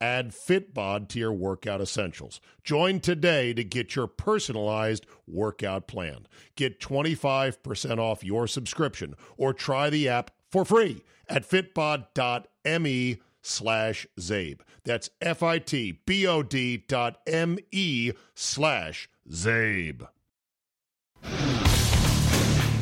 [0.00, 2.40] Add Fitbod to your workout essentials.
[2.62, 6.26] Join today to get your personalized workout plan.
[6.54, 14.60] Get 25% off your subscription or try the app for free at fitbod.me slash Czabe.
[14.84, 20.08] That's F-I-T-B-O-D dot M-E slash Czabe.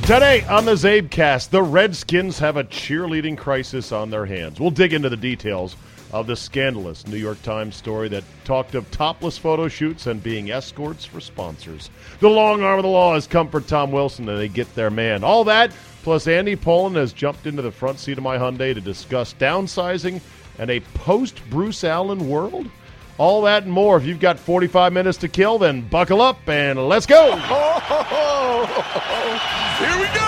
[0.03, 4.61] Today on the Czabecast, the Redskins have a cheerleading crisis on their hands.
[4.61, 5.77] We'll dig into the details
[6.15, 10.53] of the scandalous New York Times story that talked of topless photo shoots and being
[10.53, 11.91] escorts for sponsors.
[12.20, 14.91] The long arm of the law has come for Tom Wilson and they get their
[14.91, 15.25] man.
[15.25, 15.73] All that,
[16.05, 20.20] plus Andy Pollin has jumped into the front seat of my Hyundai to discuss downsizing
[20.61, 22.70] and a post Bruce Allen world.
[23.19, 23.97] All that and more.
[23.97, 27.37] If you've got 45 minutes to kill, then buckle up and let's go.
[29.79, 30.23] Here we go.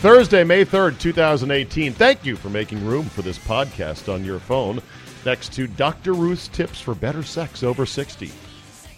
[0.00, 1.92] Thursday, May 3rd, 2018.
[1.92, 4.80] Thank you for making room for this podcast on your phone
[5.26, 6.12] next to Dr.
[6.12, 8.30] Ruth's Tips for Better Sex Over 60,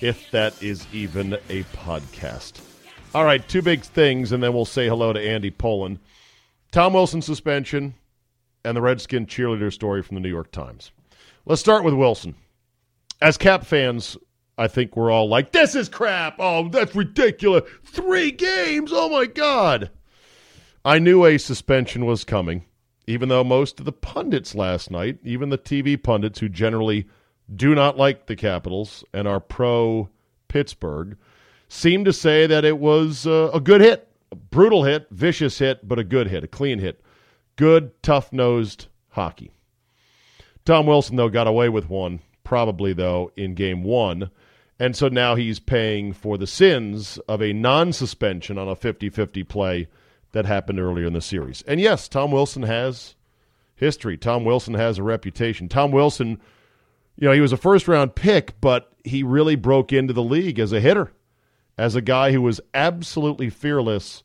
[0.02, 2.60] if that is even a podcast.
[3.14, 5.98] All right, two big things, and then we'll say hello to Andy Pollin.
[6.70, 7.94] Tom Wilson suspension
[8.62, 10.92] and the Redskin cheerleader story from the New York Times.
[11.46, 12.34] Let's start with Wilson.
[13.22, 14.18] As Cap fans,
[14.58, 16.36] I think we're all like, this is crap.
[16.39, 17.64] Oh, that's ridiculous.
[17.86, 18.90] Three games.
[18.92, 19.90] Oh, my God.
[20.85, 22.64] I knew a suspension was coming,
[23.07, 27.07] even though most of the pundits last night, even the TV pundits who generally
[27.55, 30.08] do not like the Capitals and are pro
[30.48, 31.19] Pittsburgh,
[31.69, 35.86] seemed to say that it was uh, a good hit, a brutal hit, vicious hit,
[35.86, 37.05] but a good hit, a clean hit.
[37.57, 39.51] Good, tough nosed hockey.
[40.64, 44.30] Tom Wilson, though, got away with one, probably, though, in game one.
[44.79, 49.11] And so now he's paying for the sins of a non suspension on a 50
[49.11, 49.89] 50 play
[50.33, 51.63] that happened earlier in the series.
[51.63, 53.14] And yes, Tom Wilson has
[53.74, 54.17] history.
[54.17, 55.68] Tom Wilson has a reputation.
[55.68, 56.41] Tom Wilson,
[57.17, 60.58] you know, he was a first round pick, but he really broke into the league
[60.58, 61.13] as a hitter,
[61.77, 64.23] as a guy who was absolutely fearless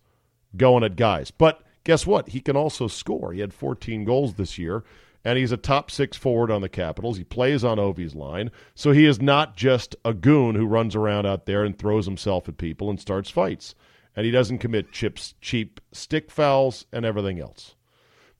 [0.55, 1.31] going at guys.
[1.31, 2.29] But guess what?
[2.29, 3.33] He can also score.
[3.33, 4.83] He had 14 goals this year,
[5.23, 7.17] and he's a top six forward on the Capitals.
[7.17, 11.25] He plays on Ovi's line, so he is not just a goon who runs around
[11.25, 13.73] out there and throws himself at people and starts fights
[14.15, 17.75] and he doesn't commit chips, cheap stick fouls and everything else.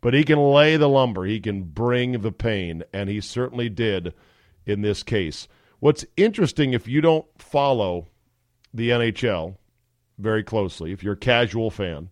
[0.02, 4.14] But he can lay the lumber, he can bring the pain, and he certainly did
[4.66, 5.48] in this case.
[5.80, 8.08] What's interesting, if you don't follow
[8.74, 9.58] the NHL
[10.18, 12.10] very closely, if you're a casual fan,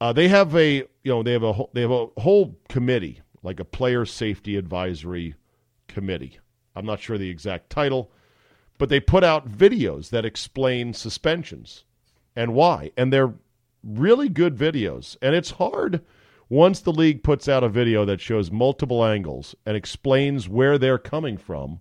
[0.00, 3.60] uh, they have a you know they have a they have a whole committee like
[3.60, 5.34] a player safety advisory
[5.88, 6.38] committee.
[6.76, 8.10] I'm not sure the exact title,
[8.76, 11.84] but they put out videos that explain suspensions
[12.38, 12.92] and why.
[12.96, 13.34] And they're
[13.82, 15.16] really good videos.
[15.20, 16.02] And it's hard
[16.48, 20.98] once the league puts out a video that shows multiple angles and explains where they're
[20.98, 21.80] coming from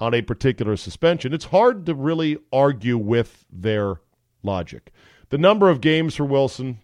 [0.00, 4.00] on a particular suspension, it's hard to really argue with their
[4.42, 4.92] logic.
[5.28, 6.78] The number of games for Wilson,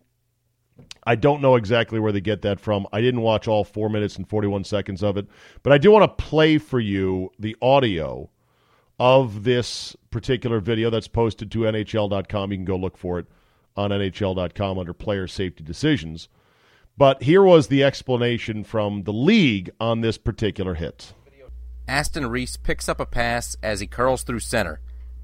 [1.04, 2.86] I don't know exactly where they get that from.
[2.92, 5.26] I didn't watch all four minutes and 41 seconds of it,
[5.62, 8.28] but I do want to play for you the audio
[8.98, 12.52] of this particular video that's posted to NHL.com.
[12.52, 13.26] You can go look for it
[13.76, 16.28] on NHL.com under player safety decisions.
[16.96, 21.12] But here was the explanation from the league on this particular hit.
[21.88, 24.80] Aston Reese picks up a pass as he curls through center,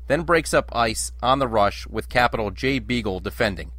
[0.08, 3.72] then breaks up ice on the rush with Capital Jay Beagle defending.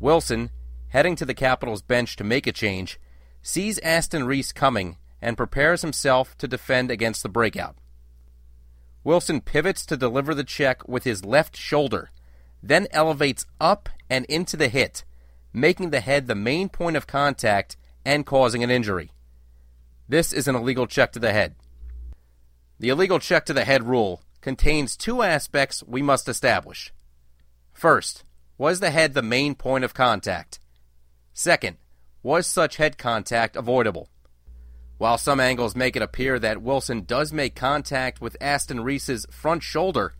[0.00, 0.50] Wilson,
[0.88, 2.98] heading to the Capitals bench to make a change,
[3.42, 7.76] sees Aston Reese coming and prepares himself to defend against the breakout.
[9.04, 12.10] Wilson pivots to deliver the check with his left shoulder,
[12.62, 15.04] then elevates up and into the hit,
[15.52, 19.12] making the head the main point of contact and causing an injury.
[20.08, 21.54] This is an illegal check to the head.
[22.78, 26.92] The illegal check to the head rule contains two aspects we must establish.
[27.72, 28.24] First,
[28.56, 30.58] was the head the main point of contact?
[31.32, 31.76] Second,
[32.22, 34.08] was such head contact avoidable?
[34.98, 39.62] While some angles make it appear that Wilson does make contact with Aston Reese's front
[39.62, 40.14] shoulder,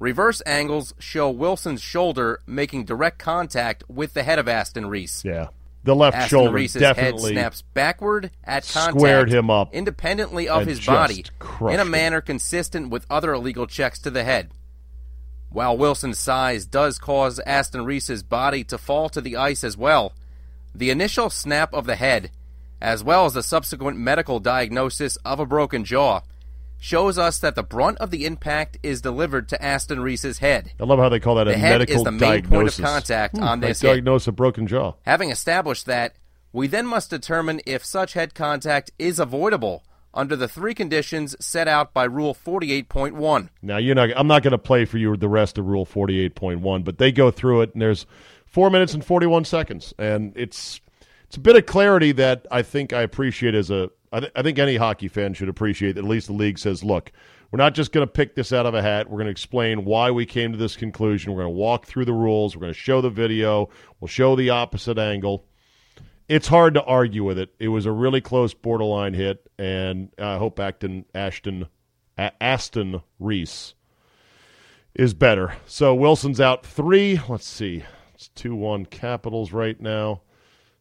[0.00, 5.24] reverse angles show Wilson's shoulder making direct contact with the head of Aston Reese.
[5.24, 5.48] Yeah.
[5.84, 10.48] The left Aston shoulder Reese's definitely head snaps backward at contact, squared him up independently
[10.48, 11.24] of his body
[11.60, 14.50] in a manner consistent with other illegal checks to the head.
[15.50, 20.12] While Wilson's size does cause Aston Reese's body to fall to the ice as well,
[20.74, 22.32] the initial snap of the head,
[22.80, 26.20] as well as the subsequent medical diagnosis of a broken jaw,
[26.78, 30.72] shows us that the brunt of the impact is delivered to Aston Reese's head.
[30.78, 32.76] I love how they call that The a head medical is the main point of
[32.76, 34.92] contact Hmm, on this diagnose a broken jaw.
[35.02, 36.16] Having established that,
[36.52, 39.84] we then must determine if such head contact is avoidable
[40.14, 43.50] under the three conditions set out by Rule 48.1.
[43.62, 44.10] Now you're not.
[44.16, 47.30] I'm not going to play for you the rest of Rule 48.1, but they go
[47.30, 48.06] through it, and there's
[48.46, 50.80] four minutes and 41 seconds, and it's
[51.26, 53.90] it's a bit of clarity that I think I appreciate as a.
[54.12, 55.96] I, th- I think any hockey fan should appreciate.
[55.96, 57.10] That at least the league says, look,
[57.50, 59.08] we're not just going to pick this out of a hat.
[59.08, 61.32] We're going to explain why we came to this conclusion.
[61.32, 62.54] We're going to walk through the rules.
[62.54, 63.68] We're going to show the video.
[64.00, 65.44] We'll show the opposite angle.
[66.28, 67.54] It's hard to argue with it.
[67.58, 71.66] It was a really close borderline hit, and I hope Acton Ashton
[72.18, 73.74] A- Aston Reese
[74.94, 75.54] is better.
[75.66, 77.20] So Wilson's out three.
[77.28, 77.84] Let's see.
[78.14, 80.22] It's 2 1 Capitals right now.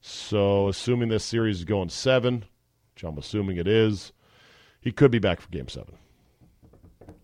[0.08, 2.46] So assuming this series is going seven,
[2.94, 4.14] which I'm assuming it is,
[4.80, 5.96] he could be back for game seven.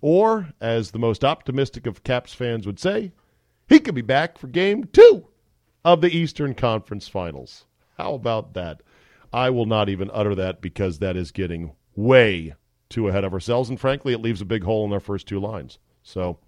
[0.01, 3.12] Or, as the most optimistic of Caps fans would say,
[3.69, 5.28] he could be back for game two
[5.86, 7.66] of the Eastern Conference Finals.
[8.00, 8.81] How about that?
[9.31, 12.56] I will not even utter that because that is getting way
[12.89, 13.69] too ahead of ourselves.
[13.69, 15.77] And frankly, it leaves a big hole in our first two lines.
[16.01, 16.39] So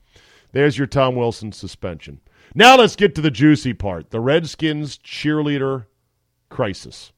[0.52, 2.22] there's your Tom Wilson suspension.
[2.56, 5.86] Now let's get to the juicy part the Redskins cheerleader
[6.54, 7.12] crisis.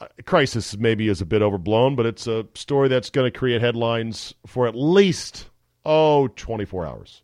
[0.00, 3.60] Uh, crisis maybe is a bit overblown, but it's a story that's going to create
[3.60, 5.48] headlines for at least,
[5.84, 7.22] oh, 24 hours.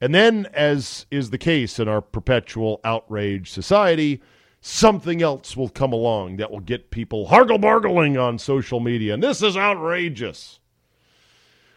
[0.00, 4.20] And then, as is the case in our perpetual outrage society,
[4.60, 9.14] something else will come along that will get people hargle bargling on social media.
[9.14, 10.58] And this is outrageous.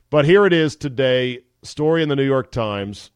[0.10, 3.12] But here it is today story in the New York Times.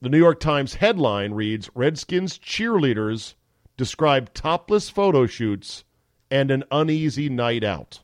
[0.00, 3.34] The New York Times headline reads Redskins cheerleaders
[3.82, 5.84] describe topless photo shoots
[6.30, 8.00] and an uneasy night out.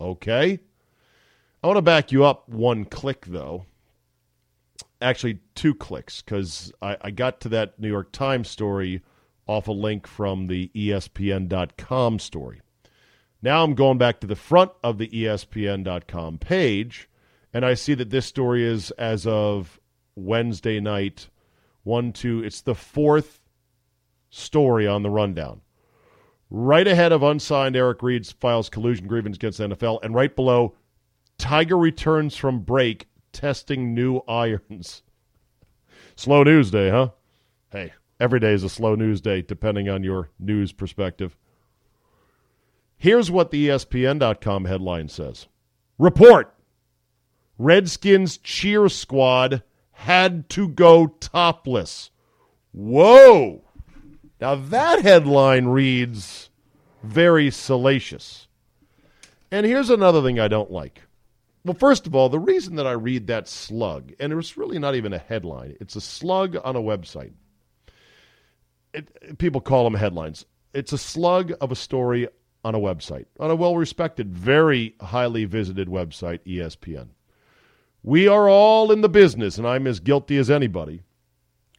[0.00, 0.60] Okay.
[1.62, 3.66] I want to back you up one click, though
[5.00, 9.02] actually two clicks because I, I got to that New York Times story
[9.46, 12.60] off a link from the ESPN.com story.
[13.42, 17.08] Now I'm going back to the front of the ESPN.com page,
[17.52, 19.78] and I see that this story is as of
[20.16, 21.28] Wednesday night.
[21.84, 23.42] One, two, it's the fourth
[24.36, 25.62] story on the rundown.
[26.50, 30.74] Right ahead of unsigned Eric Reid files collusion grievance against NFL, and right below,
[31.38, 35.02] Tiger returns from break testing new irons.
[36.16, 37.10] Slow news day, huh?
[37.70, 41.36] Hey, every day is a slow news day, depending on your news perspective.
[42.96, 45.46] Here's what the ESPN.com headline says
[45.98, 46.54] Report
[47.58, 49.62] Redskins cheer squad
[49.92, 52.10] had to go topless.
[52.72, 53.65] Whoa!
[54.40, 56.50] Now that headline reads
[57.02, 58.48] very salacious.
[59.50, 61.02] And here's another thing I don't like.
[61.64, 64.94] Well, first of all, the reason that I read that slug, and it's really not
[64.94, 67.32] even a headline, it's a slug on a website.
[68.94, 70.44] It, people call them headlines.
[70.72, 72.28] It's a slug of a story
[72.64, 77.08] on a website, on a well respected, very highly visited website, ESPN.
[78.02, 81.02] We are all in the business, and I'm as guilty as anybody,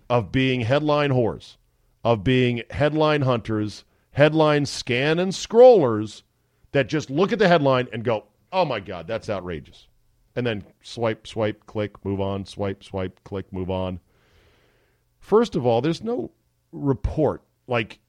[0.10, 1.56] of being headline whores,
[2.04, 6.24] of being headline hunters, headline scan and scrollers
[6.72, 9.88] that just look at the headline and go, oh my God, that's outrageous.
[10.36, 14.00] And then swipe, swipe, click, move on, swipe, swipe, click, move on.
[15.20, 16.32] First of all, there's no
[16.72, 17.42] report.
[17.68, 18.00] Like,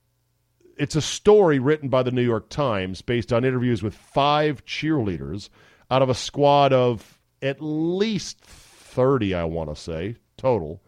[0.76, 5.49] it's a story written by the New York Times based on interviews with five cheerleaders
[5.90, 10.83] out of a squad of at least 30, I want to say, total,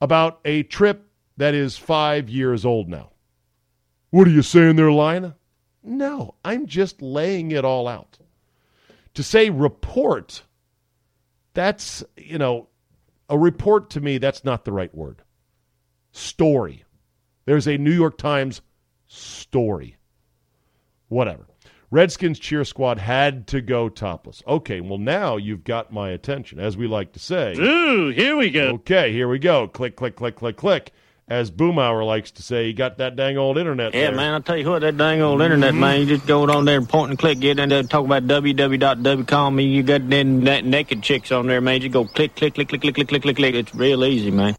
[0.00, 3.10] about a trip that is five years old now.
[4.10, 5.36] What are you saying there, Lina?
[5.82, 8.18] No, I'm just laying it all out.
[9.14, 10.42] To say report,
[11.52, 12.68] that's, you know,
[13.28, 15.22] a report to me, that's not the right word.
[16.12, 16.84] Story.
[17.44, 18.62] There's a New York Times
[19.06, 19.96] story.
[21.08, 21.46] Whatever.
[21.90, 24.42] Redskins cheer squad had to go topless.
[24.48, 27.54] Okay, well, now you've got my attention, as we like to say.
[27.56, 28.70] Ooh, here we go.
[28.70, 29.68] Okay, here we go.
[29.68, 30.92] Click, click, click, click, click.
[31.26, 33.94] As Boomhauer likes to say, you got that dang old internet.
[33.94, 34.16] Yeah, there.
[34.16, 35.80] man, I tell you what, that dang old internet, Mm-hmm.
[35.80, 38.24] man, you just go on there and point and click, get in there, talk about
[38.26, 41.80] www.com, and you got them that naked chicks on there, man.
[41.80, 43.54] You go click, click, click, click, click, click, click, click, click.
[43.54, 44.56] It's real easy, man.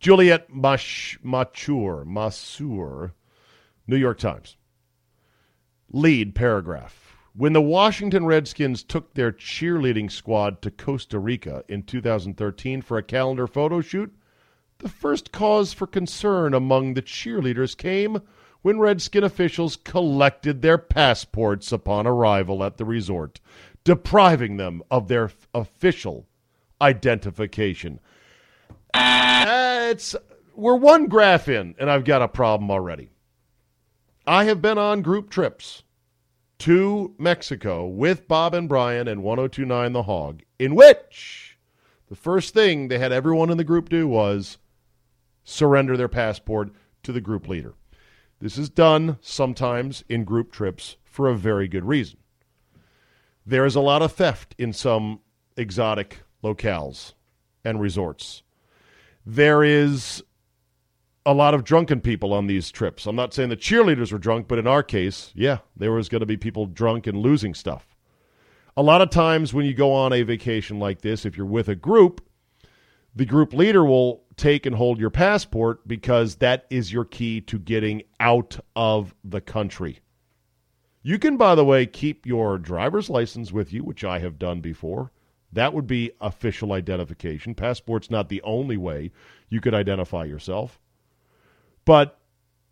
[0.00, 3.12] Juliet Mach- Mature, Masur,
[3.86, 4.56] New York Times.
[5.92, 7.16] Lead paragraph.
[7.34, 13.02] When the Washington Redskins took their cheerleading squad to Costa Rica in 2013 for a
[13.02, 14.12] calendar photo shoot,
[14.78, 18.22] the first cause for concern among the cheerleaders came
[18.62, 23.40] when Redskin officials collected their passports upon arrival at the resort,
[23.82, 26.26] depriving them of their f- official
[26.80, 27.98] identification.
[28.94, 30.14] Uh, it's
[30.54, 33.10] we're one graph in, and I've got a problem already.
[34.26, 35.82] I have been on group trips
[36.60, 41.58] to Mexico with Bob and Brian and 1029 The Hog, in which
[42.08, 44.58] the first thing they had everyone in the group do was
[45.48, 46.70] surrender their passport
[47.02, 47.72] to the group leader.
[48.38, 52.18] This is done sometimes in group trips for a very good reason.
[53.46, 55.20] There is a lot of theft in some
[55.56, 57.14] exotic locales
[57.64, 58.42] and resorts.
[59.24, 60.22] There is
[61.24, 63.06] a lot of drunken people on these trips.
[63.06, 66.20] I'm not saying the cheerleaders were drunk, but in our case, yeah, there was going
[66.20, 67.96] to be people drunk and losing stuff.
[68.76, 71.68] A lot of times when you go on a vacation like this, if you're with
[71.68, 72.20] a group,
[73.14, 77.58] the group leader will take and hold your passport because that is your key to
[77.58, 80.00] getting out of the country.
[81.02, 84.60] You can, by the way, keep your driver's license with you, which I have done
[84.60, 85.12] before.
[85.52, 87.54] That would be official identification.
[87.54, 89.12] Passport's not the only way
[89.48, 90.78] you could identify yourself.
[91.84, 92.18] But,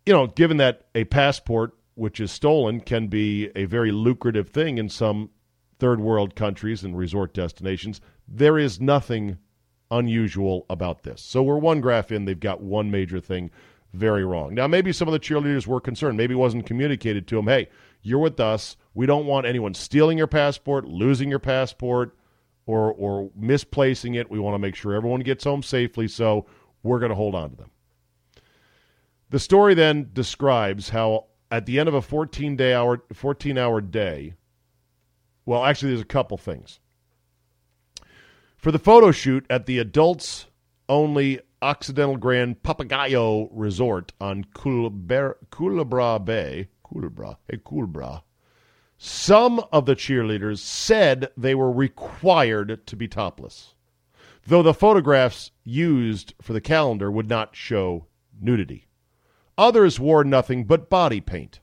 [0.05, 4.77] you know, given that a passport which is stolen can be a very lucrative thing
[4.77, 5.31] in some
[5.79, 9.39] third world countries and resort destinations, there is nothing
[9.91, 11.21] unusual about this.
[11.21, 13.51] So we're one graph in, they've got one major thing
[13.93, 14.53] very wrong.
[14.53, 16.17] Now, maybe some of the cheerleaders were concerned.
[16.17, 17.69] Maybe it wasn't communicated to them, hey,
[18.01, 18.77] you're with us.
[18.93, 22.15] We don't want anyone stealing your passport, losing your passport,
[22.65, 24.29] or, or misplacing it.
[24.29, 26.45] We want to make sure everyone gets home safely, so
[26.83, 27.71] we're going to hold on to them.
[29.29, 33.81] The story then describes how at the end of a 14 day hour 14 hour
[33.81, 34.35] day,
[35.45, 36.79] well, actually there's a couple things.
[38.67, 40.47] For the photo shoot at the adults
[40.89, 45.35] only Occidental Grand Papagayo Resort on Culebra,
[46.19, 48.23] Bay, Culebra, hey Culebra,
[48.97, 53.73] some of the cheerleaders said they were required to be topless,
[54.45, 58.07] though the photographs used for the calendar would not show
[58.37, 58.89] nudity.
[59.57, 61.61] Others wore nothing but body paint.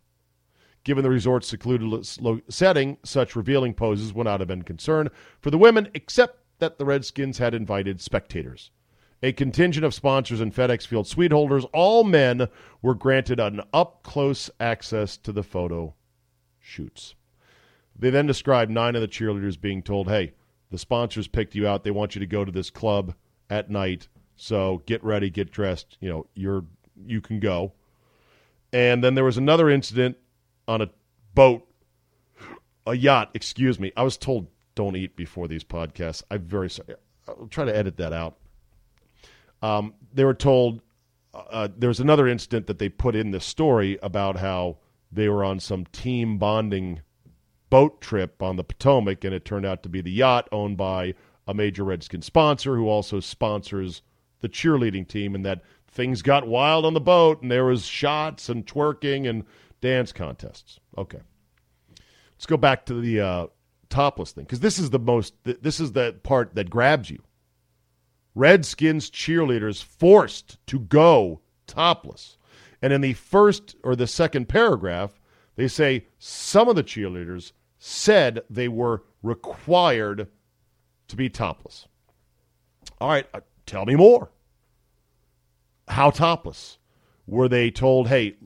[0.85, 2.07] Given the resort's secluded
[2.49, 6.85] setting, such revealing poses would not have been concern for the women, except that the
[6.87, 8.71] Redskins had invited spectators.
[9.23, 12.49] A contingent of sponsors and FedEx Field suite holders, all men,
[12.81, 15.95] were granted an up close access to the photo
[16.59, 17.15] shoots.
[17.95, 20.33] They then described nine of the cheerleaders being told, hey,
[20.71, 21.85] the sponsors picked you out.
[21.85, 23.15] They want you to go to this club
[23.51, 24.09] at night.
[24.37, 25.99] So get ready, get dressed.
[26.01, 26.65] You know, you're
[27.07, 27.73] you can go.
[28.73, 30.17] And then there was another incident
[30.67, 30.91] on a
[31.35, 31.69] boat,
[32.87, 33.93] a yacht, excuse me.
[33.97, 36.23] I was told don't eat before these podcasts.
[36.31, 36.95] I'm very sorry.
[37.29, 38.37] I'll try to edit that out.
[39.63, 40.83] Um, they were told
[41.33, 44.79] uh, there was another incident that they put in the story about how
[45.11, 47.01] they were on some team bonding
[47.71, 51.15] boat trip on the Potomac, and it turned out to be the yacht owned by
[51.47, 54.03] a major Redskin sponsor who also sponsors
[54.41, 58.49] the cheerleading team, and that things got wild on the boat, and there was shots
[58.49, 59.45] and twerking and
[59.81, 60.79] dance contests.
[60.97, 61.21] Okay,
[62.35, 63.47] let's go back to the uh,
[63.95, 65.35] topless thing because this is the most.
[65.45, 67.23] This is the part that grabs you.
[68.35, 72.37] Redskins cheerleaders forced to go topless.
[72.83, 75.21] And in the first or the second paragraph,
[75.57, 80.29] they say some of the cheerleaders said they were required
[81.09, 81.87] to be topless.
[83.01, 84.31] All right, uh, tell me more.
[85.87, 86.79] How topless?
[87.27, 88.37] Were they told, hey,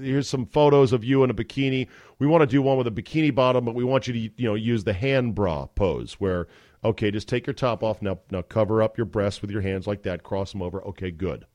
[0.00, 1.88] here's some photos of you in a bikini.
[2.18, 4.48] We want to do one with a bikini bottom, but we want you to, you
[4.48, 6.48] know, use the hand bra pose where,
[6.84, 8.18] okay, just take your top off now.
[8.30, 10.22] Now cover up your breasts with your hands like that.
[10.22, 10.82] Cross them over.
[10.82, 11.46] Okay, good.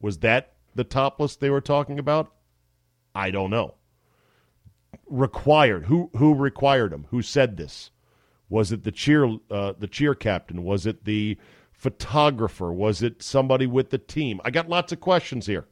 [0.00, 2.32] Was that the topless they were talking about?
[3.14, 3.74] I don't know.
[5.08, 5.86] Required.
[5.86, 7.06] Who who required them?
[7.10, 7.90] Who said this?
[8.48, 10.62] Was it the cheer uh, the cheer captain?
[10.62, 11.36] Was it the
[11.72, 12.72] photographer?
[12.72, 14.40] Was it somebody with the team?
[14.44, 15.66] I got lots of questions here.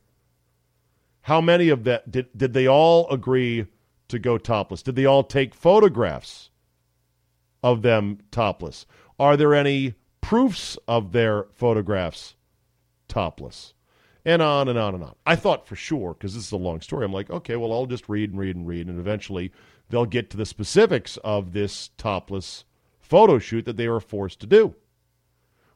[1.26, 3.66] How many of that did did they all agree
[4.06, 4.80] to go topless?
[4.80, 6.50] Did they all take photographs
[7.64, 8.86] of them topless?
[9.18, 12.36] Are there any proofs of their photographs
[13.08, 13.74] topless?
[14.24, 15.14] and on and on and on.
[15.24, 17.86] I thought for sure, because this is a long story, I'm like, okay, well, I'll
[17.86, 19.52] just read and read and read, and eventually
[19.88, 22.64] they'll get to the specifics of this topless
[22.98, 24.74] photo shoot that they were forced to do.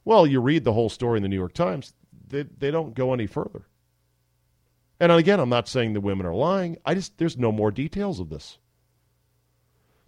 [0.04, 1.92] Well, you read the whole story in the New York Times,
[2.26, 3.66] they, they don't go any further.
[5.00, 6.76] And again, I'm not saying the women are lying.
[6.84, 8.58] I just there's no more details of this.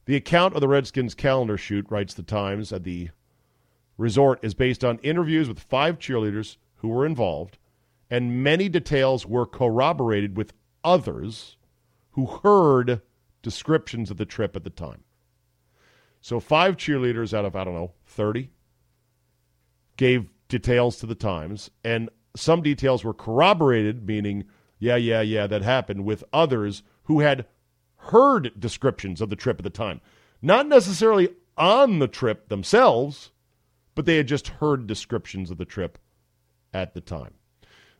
[0.04, 3.08] The account of the Redskins calendar shoot, writes the Times, at the
[3.96, 7.56] resort is based on interviews with five cheerleaders who were involved
[8.12, 10.52] and many details were corroborated with
[10.84, 11.56] others
[12.10, 13.00] who heard
[13.40, 15.02] descriptions of the trip at the time.
[16.20, 18.50] So, five cheerleaders out of, I don't know, 30
[19.96, 24.44] gave details to the Times, and some details were corroborated, meaning,
[24.82, 27.46] yeah, yeah, yeah, that happened, with others who had
[27.98, 30.00] heard descriptions of the trip at the time.
[30.42, 33.30] Not necessarily on the trip themselves,
[33.94, 35.98] but they had just heard descriptions of the trip
[36.74, 37.34] at the time.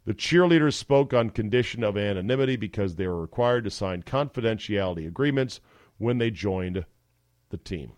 [0.07, 5.61] The cheerleaders spoke on condition of anonymity because they were required to sign confidentiality agreements
[5.99, 6.85] when they joined
[7.51, 7.93] the team.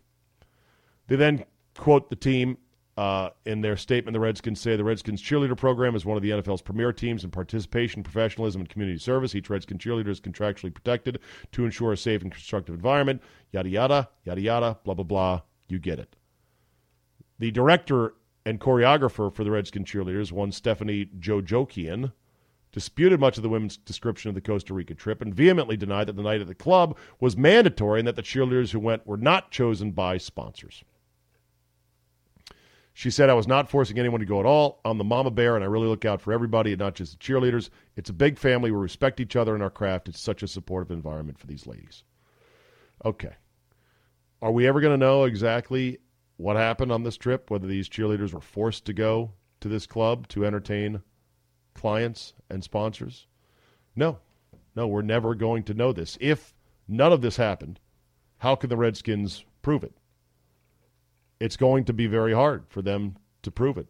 [1.07, 2.59] They then quote the team
[2.97, 4.13] uh, in their statement.
[4.15, 7.31] The Redskins say the Redskins cheerleader program is one of the NFL's premier teams in
[7.31, 9.35] participation, professionalism, and community service.
[9.35, 11.19] Each Redskin cheerleader is contractually protected
[11.53, 13.23] to ensure a safe and constructive environment.
[13.53, 14.79] Yada yada yada yada.
[14.85, 15.41] Blah blah blah.
[15.69, 16.17] You get it.
[17.39, 18.15] The director
[18.47, 22.13] and choreographer for the Redskin cheerleaders, one Stephanie Jojokian,
[22.73, 26.17] disputed much of the women's description of the Costa Rica trip and vehemently denied that
[26.17, 29.51] the night at the club was mandatory and that the cheerleaders who went were not
[29.51, 30.85] chosen by sponsors.
[32.97, 34.81] She said, I was not forcing anyone to go at all.
[34.85, 37.19] I'm the mama bear, and I really look out for everybody and not just the
[37.19, 37.69] cheerleaders.
[37.97, 38.71] It's a big family.
[38.71, 40.09] We respect each other in our craft.
[40.09, 42.05] It's such a supportive environment for these ladies.
[43.05, 43.35] Okay.
[44.41, 45.99] Are we ever going to know exactly
[46.37, 50.29] what happened on this trip, whether these cheerleaders were forced to go to this club
[50.29, 51.03] to entertain
[51.75, 53.27] clients and sponsors?
[53.97, 54.19] No.
[54.77, 56.17] No, we're never going to know this.
[56.21, 56.55] If
[56.87, 57.81] none of this happened,
[58.39, 59.97] how can the Redskins prove it?
[61.45, 63.87] It's going to be very hard for them to prove it.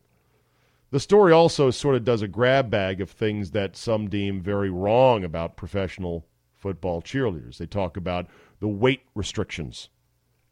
[0.90, 4.71] The story also sort of does a grab bag of things that some deem very
[4.71, 7.59] wrong about professional football cheerleaders.
[7.59, 8.27] They talk about
[8.59, 9.88] the weight restrictions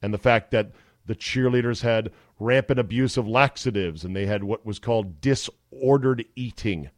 [0.00, 0.70] and the fact that
[1.04, 6.88] the cheerleaders had rampant abuse of laxatives and they had what was called disordered eating.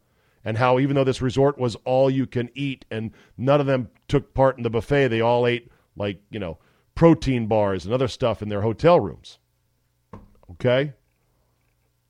[0.43, 3.89] And how, even though this resort was all you can eat and none of them
[4.07, 6.59] took part in the buffet, they all ate, like, you know,
[6.93, 9.39] protein bars and other stuff in their hotel rooms.
[10.51, 10.93] Okay?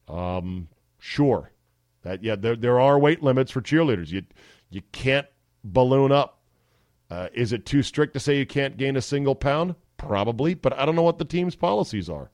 [0.08, 0.68] Um,
[1.00, 1.52] sure.
[2.04, 4.12] That yeah, there there are weight limits for cheerleaders.
[4.12, 4.24] You
[4.70, 5.28] you can't
[5.64, 6.40] balloon up.
[7.10, 9.76] Uh, is it too strict to say you can't gain a single pound?
[9.98, 12.32] Probably, but I don't know what the team's policies are.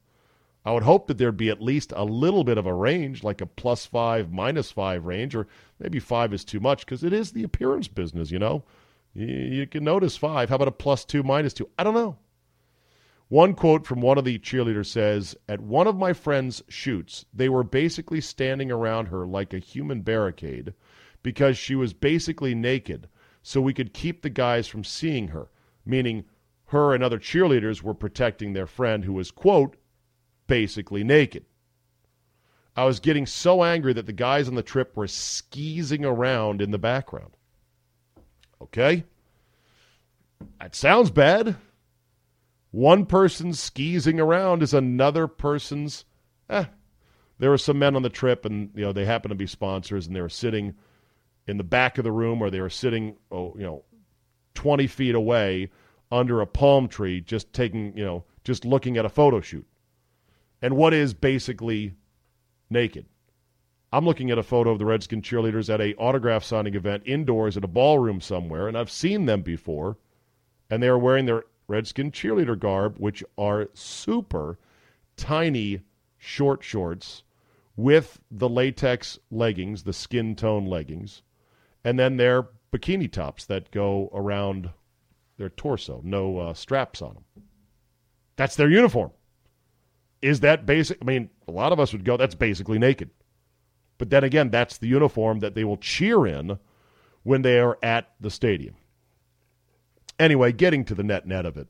[0.63, 3.41] I would hope that there'd be at least a little bit of a range, like
[3.41, 5.47] a plus five, minus five range, or
[5.79, 8.63] maybe five is too much because it is the appearance business, you know?
[9.13, 10.49] You, you can notice five.
[10.49, 11.69] How about a plus two, minus two?
[11.79, 12.17] I don't know.
[13.31, 17.47] One quote from one of the cheerleaders says At one of my friend's shoots, they
[17.47, 20.73] were basically standing around her like a human barricade
[21.23, 23.07] because she was basically naked,
[23.41, 25.49] so we could keep the guys from seeing her,
[25.85, 26.25] meaning
[26.65, 29.77] her and other cheerleaders were protecting their friend who was, quote,
[30.47, 31.45] basically naked.
[32.75, 36.71] I was getting so angry that the guys on the trip were skeezing around in
[36.71, 37.37] the background.
[38.61, 39.05] Okay?
[40.59, 41.55] That sounds bad.
[42.71, 46.05] One person's skeezing around is another person's.
[46.49, 46.65] Eh.
[47.37, 50.07] There were some men on the trip, and you know they happened to be sponsors,
[50.07, 50.75] and they were sitting
[51.47, 53.83] in the back of the room, or they were sitting, oh, you know,
[54.53, 55.69] twenty feet away
[56.11, 59.65] under a palm tree, just taking, you know, just looking at a photo shoot.
[60.61, 61.95] And what is basically
[62.69, 63.05] naked?
[63.93, 67.57] I'm looking at a photo of the Redskin cheerleaders at a autograph signing event indoors
[67.57, 69.97] at a ballroom somewhere, and I've seen them before,
[70.69, 74.57] and they are wearing their Redskin cheerleader garb, which are super
[75.15, 75.81] tiny
[76.17, 77.23] short shorts
[77.75, 81.21] with the latex leggings, the skin tone leggings,
[81.83, 84.69] and then their bikini tops that go around
[85.37, 87.43] their torso, no uh, straps on them.
[88.35, 89.11] That's their uniform.
[90.21, 90.97] Is that basic?
[91.01, 93.09] I mean, a lot of us would go, that's basically naked.
[93.97, 96.59] But then again, that's the uniform that they will cheer in
[97.23, 98.75] when they are at the stadium.
[100.21, 101.67] Anyway, getting to the net net of it,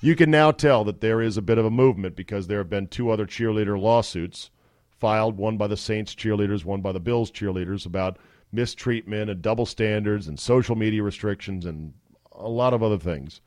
[0.00, 2.70] you can now tell that there is a bit of a movement because there have
[2.70, 4.50] been two other cheerleader lawsuits
[4.92, 8.16] filed, one by the Saints cheerleaders, one by the Bills cheerleaders, about
[8.52, 11.92] mistreatment and double standards and social media restrictions and
[12.30, 13.40] a lot of other things.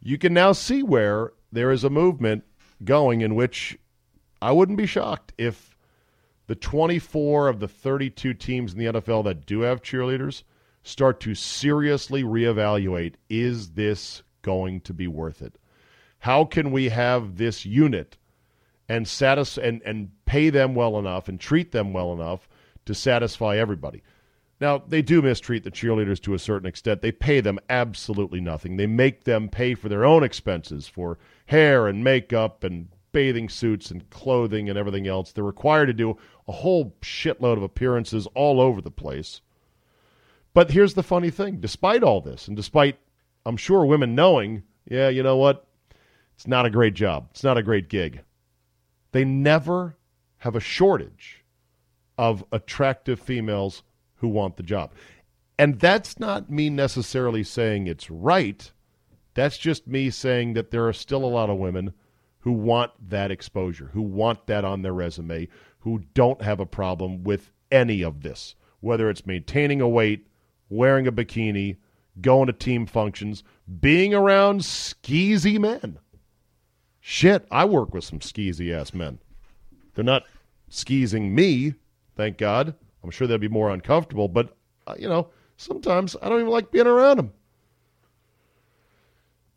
[0.00, 2.42] You can now see where there is a movement
[2.82, 3.78] going in which
[4.42, 5.76] I wouldn't be shocked if
[6.48, 10.42] the 24 of the 32 teams in the NFL that do have cheerleaders
[10.82, 15.58] start to seriously reevaluate is this going to be worth it?
[16.20, 18.16] How can we have this unit
[18.88, 22.48] and satis- and, and pay them well enough and treat them well enough
[22.86, 24.02] to satisfy everybody?
[24.60, 27.00] Now, they do mistreat the cheerleaders to a certain extent.
[27.00, 28.76] They pay them absolutely nothing.
[28.76, 33.90] They make them pay for their own expenses for hair and makeup and bathing suits
[33.90, 35.32] and clothing and everything else.
[35.32, 39.40] They're required to do a whole shitload of appearances all over the place.
[40.52, 42.98] But here's the funny thing despite all this, and despite,
[43.46, 45.66] I'm sure, women knowing, yeah, you know what?
[46.34, 48.22] It's not a great job, it's not a great gig.
[49.12, 49.96] They never
[50.38, 51.44] have a shortage
[52.16, 53.82] of attractive females
[54.16, 54.92] who want the job.
[55.58, 58.70] And that's not me necessarily saying it's right.
[59.34, 61.92] That's just me saying that there are still a lot of women
[62.40, 65.48] who want that exposure, who want that on their resume,
[65.80, 70.26] who don't have a problem with any of this, whether it's maintaining a weight,
[70.70, 71.76] wearing a bikini,
[72.20, 73.42] going to team functions,
[73.80, 75.98] being around skeezy men.
[77.00, 79.18] Shit, I work with some skeezy ass men.
[79.94, 80.24] They're not
[80.68, 81.74] skeezing me,
[82.16, 82.74] thank God.
[83.02, 84.56] I'm sure they'd be more uncomfortable, but,
[84.86, 87.32] uh, you know, sometimes I don't even like being around them.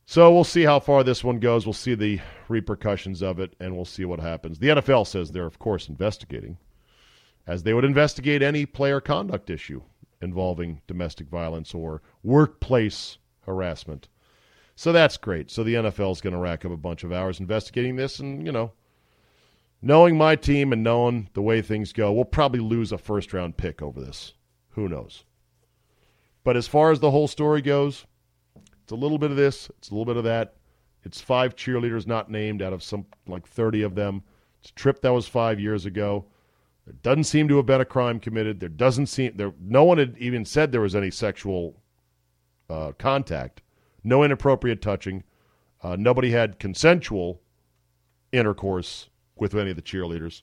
[0.05, 1.65] So we'll see how far this one goes.
[1.65, 4.59] We'll see the repercussions of it, and we'll see what happens.
[4.59, 6.57] The NFL says they're, of course, investigating,
[7.47, 9.81] as they would investigate any player conduct issue
[10.23, 14.07] involving domestic violence or workplace harassment.
[14.75, 15.51] So that's great.
[15.51, 18.45] So the NFL is going to rack up a bunch of hours investigating this, and,
[18.45, 18.71] you know,
[19.81, 23.57] knowing my team and knowing the way things go, we'll probably lose a first round
[23.57, 24.33] pick over this.
[24.71, 25.25] Who knows?
[26.43, 28.05] But as far as the whole story goes,
[28.81, 30.55] it's a little bit of this, it's a little bit of that.
[31.03, 34.23] It's five cheerleaders not named out of some like 30 of them.
[34.61, 36.25] It's a trip that was five years ago.
[36.85, 38.59] There doesn't seem to have been a crime committed.
[38.59, 39.53] There doesn't seem there.
[39.59, 41.81] No one had even said there was any sexual
[42.69, 43.61] uh, contact.
[44.03, 45.23] No inappropriate touching.
[45.81, 47.41] Uh, nobody had consensual
[48.31, 50.41] intercourse with any of the cheerleaders.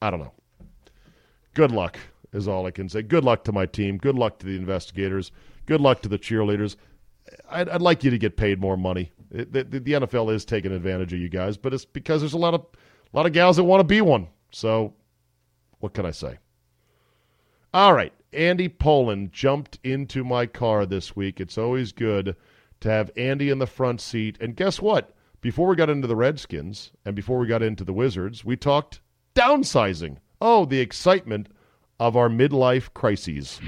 [0.00, 0.32] I don't know.
[1.54, 1.98] Good luck
[2.32, 3.02] is all I can say.
[3.02, 3.98] Good luck to my team.
[3.98, 5.32] Good luck to the investigators.
[5.66, 6.76] Good luck to the cheerleaders.
[7.50, 9.12] I'd, I'd like you to get paid more money.
[9.30, 12.38] It, the, the, NFL is taking advantage of you guys, but it's because there's a
[12.38, 12.66] lot of
[13.12, 14.28] a lot of gals that want to be one.
[14.50, 14.94] So,
[15.80, 16.38] what can I say?
[17.72, 21.40] All right, Andy Pollin jumped into my car this week.
[21.40, 22.36] It's always good
[22.80, 24.38] to have Andy in the front seat.
[24.40, 25.14] And guess what?
[25.40, 29.00] Before we got into the Redskins and before we got into the Wizards, we talked
[29.34, 30.18] downsizing.
[30.40, 31.48] Oh, the excitement
[31.98, 33.60] of our midlife crises.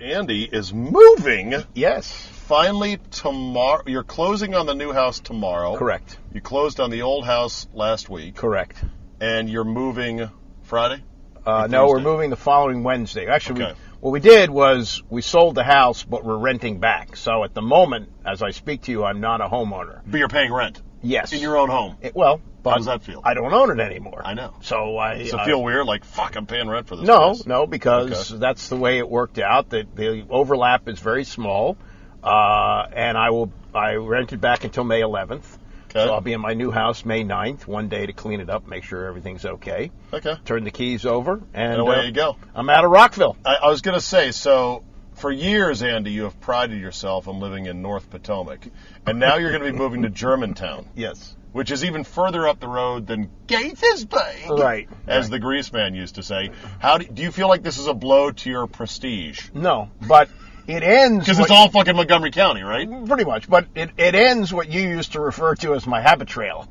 [0.00, 1.54] Andy is moving.
[1.74, 2.12] Yes.
[2.12, 3.82] Finally, tomorrow.
[3.86, 5.76] You're closing on the new house tomorrow.
[5.76, 6.18] Correct.
[6.32, 8.36] You closed on the old house last week.
[8.36, 8.82] Correct.
[9.20, 10.30] And you're moving
[10.68, 11.02] Friday?
[11.46, 13.26] Uh, no, we're moving the following Wednesday.
[13.26, 13.72] Actually, Okay.
[13.72, 17.16] we, what we did was we sold the house, but we're renting back.
[17.16, 20.00] So at the moment, as I speak to you, I'm not a homeowner.
[20.06, 21.32] But you're paying rent Yes.
[21.32, 21.96] in your own home.
[22.02, 23.22] It- well, but does that feel?
[23.24, 24.20] I don't own it anymore.
[24.24, 24.52] I know.
[24.60, 25.18] So I.
[25.18, 25.86] Does it I- feel weird?
[25.86, 27.46] Like, fuck, I'm paying rent for this No, place.
[27.46, 28.38] no, because Okay.
[28.40, 29.70] that's the way it worked out.
[29.70, 31.78] That the overlap is very small,
[32.22, 33.50] uh, and I will.
[33.74, 35.56] I rented back until May 11th.
[35.90, 36.04] Okay.
[36.04, 38.66] So I'll be in my new house May 9th, one day to clean it up,
[38.66, 39.90] make sure everything's okay.
[40.12, 40.36] Okay.
[40.44, 42.36] Turn the keys over, and, And away uh, you go.
[42.54, 43.36] I'm out of Rockville.
[43.44, 47.40] I, I was going to say, so for years, Andy, you have prided yourself on
[47.40, 48.66] living in North Potomac.
[49.06, 51.34] And now you're going to be moving to Germantown, Yes.
[51.52, 54.58] which is even further up the road than Gaithersburg.
[54.58, 54.88] Right.
[55.06, 55.30] As right.
[55.30, 56.50] the grease man used to say.
[56.78, 59.48] How do, do you feel like this is a blow to your prestige?
[59.54, 60.28] No, but
[60.68, 62.88] it ends Because it's all fucking Montgomery County, right?
[63.06, 63.48] pretty much.
[63.48, 66.68] But it, it ends what you used to refer to as my habit trail,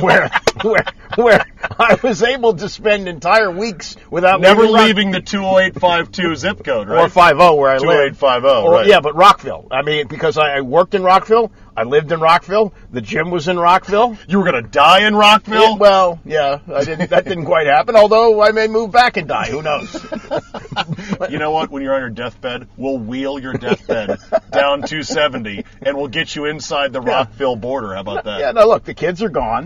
[0.00, 0.30] where
[0.62, 0.84] where
[1.16, 1.44] where
[1.78, 6.88] I was able to spend entire weeks without Never leaving Rock- the 20852 zip code,
[6.88, 7.04] right?
[7.04, 8.16] or five zero where I live.
[8.18, 8.86] 2850, right.
[8.86, 9.68] Yeah, but Rockville.
[9.70, 13.46] I mean, because I, I worked in Rockville, I lived in Rockville, the gym was
[13.48, 14.16] in Rockville.
[14.26, 15.60] You were going to die in Rockville?
[15.60, 17.10] Yeah, well, yeah, I didn't.
[17.10, 17.94] That didn't quite happen.
[17.94, 19.48] Although I may move back and die.
[19.50, 19.94] Who knows?
[21.30, 21.70] You know what?
[21.70, 24.18] When you're on your deathbed, we'll wheel your deathbed
[24.52, 27.94] down 270 and we'll get you inside the Rockville border.
[27.94, 28.38] How about that?
[28.40, 29.57] Yeah, no, look, the kids are gone.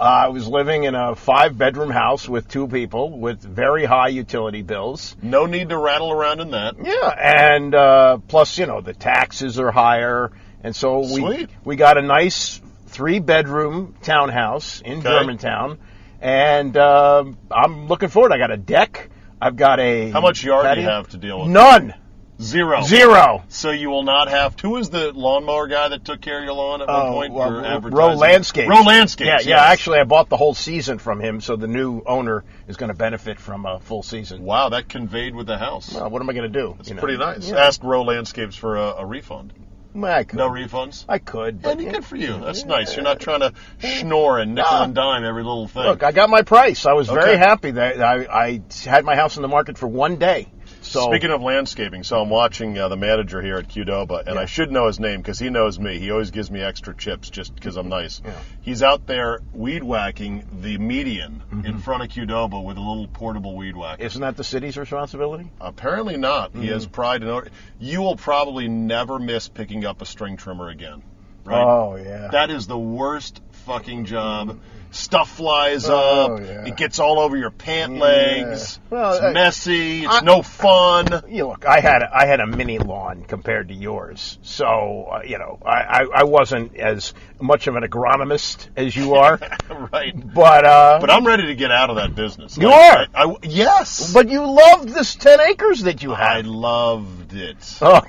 [0.00, 4.08] Uh, I was living in a five bedroom house with two people with very high
[4.08, 5.16] utility bills.
[5.22, 6.76] No need to rattle around in that.
[6.80, 10.30] Yeah, and uh, plus, you know, the taxes are higher.
[10.62, 11.50] And so we, Sweet.
[11.64, 15.08] we got a nice three bedroom townhouse in Okay.
[15.08, 15.78] Germantown.
[16.20, 18.32] And um I'm looking forward.
[18.32, 19.08] I got a deck.
[19.40, 20.10] I've got a.
[20.10, 21.48] How much yard do you have to deal with?
[21.50, 21.94] None.
[22.40, 22.82] Zero.
[22.82, 23.42] Zero.
[23.48, 24.58] So you will not have.
[24.60, 27.32] Who was the lawnmower guy that took care of your lawn at one Oh, point?
[27.32, 28.14] well, for Row?
[28.14, 28.68] Landscapes.
[28.70, 29.44] Row Landscapes.
[29.44, 29.62] Yeah, yeah.
[29.64, 32.96] Actually, I bought the whole season from him, so the new owner is going to
[32.96, 34.42] benefit from a full season.
[34.44, 35.92] Wow, that conveyed with the house.
[35.94, 36.76] Well, what am I going to do?
[36.78, 37.00] It's you know?
[37.00, 37.50] pretty nice.
[37.50, 37.56] Yeah.
[37.66, 39.52] Ask Row Landscapes for a, a refund.
[40.00, 40.36] I could.
[40.38, 41.04] No refunds.
[41.08, 41.60] I could.
[41.62, 42.38] But And good for you.
[42.38, 42.94] That's nice.
[42.94, 44.84] You're not trying to schnorr and nickel Ah.
[44.84, 45.82] and dime every little thing.
[45.82, 46.86] Look, I got my price.
[46.86, 50.16] I was very happy that I, I had my house in the market for one
[50.16, 50.46] day.
[50.80, 54.40] So Speaking of landscaping, so I'm watching uh, the manager here at Qdoba, and Yeah.
[54.42, 55.98] I should know his name because he knows me.
[55.98, 58.22] He always gives me extra chips just because I'm nice.
[58.24, 58.32] Yeah.
[58.62, 61.66] He's out there weed whacking the median Mm-hmm.
[61.66, 64.02] in front of Qdoba with a little portable weed whacker.
[64.02, 65.50] isn't that the city's responsibility?
[65.60, 66.52] Apparently not.
[66.52, 66.68] He Mm-hmm.
[66.72, 67.48] has pride in it.
[67.80, 71.02] You will probably never miss picking up a string trimmer again.
[71.44, 71.62] Right?
[71.62, 72.28] Oh yeah.
[72.28, 74.60] That is the worst fucking job.
[74.90, 76.40] Stuff flies Oh, up.
[76.40, 76.64] yeah.
[76.66, 78.00] It gets all over your pant Yeah.
[78.02, 78.80] legs.
[78.90, 80.04] Well, it's I- messy.
[80.04, 81.22] It's I- no fun.
[81.28, 85.38] you look, I had I had a mini lawn compared to yours, so uh, you
[85.38, 85.70] know I,
[86.02, 89.38] I, I wasn't as much of an agronomist as you are,
[89.92, 90.12] right.
[90.34, 92.56] but uh, But I'm ready to get out of that business.
[92.56, 93.06] You Like, are?
[93.14, 94.12] I, I- yes.
[94.12, 96.26] but you loved this ten acres that you had.
[96.38, 97.56] I loved it.
[97.82, 98.00] oh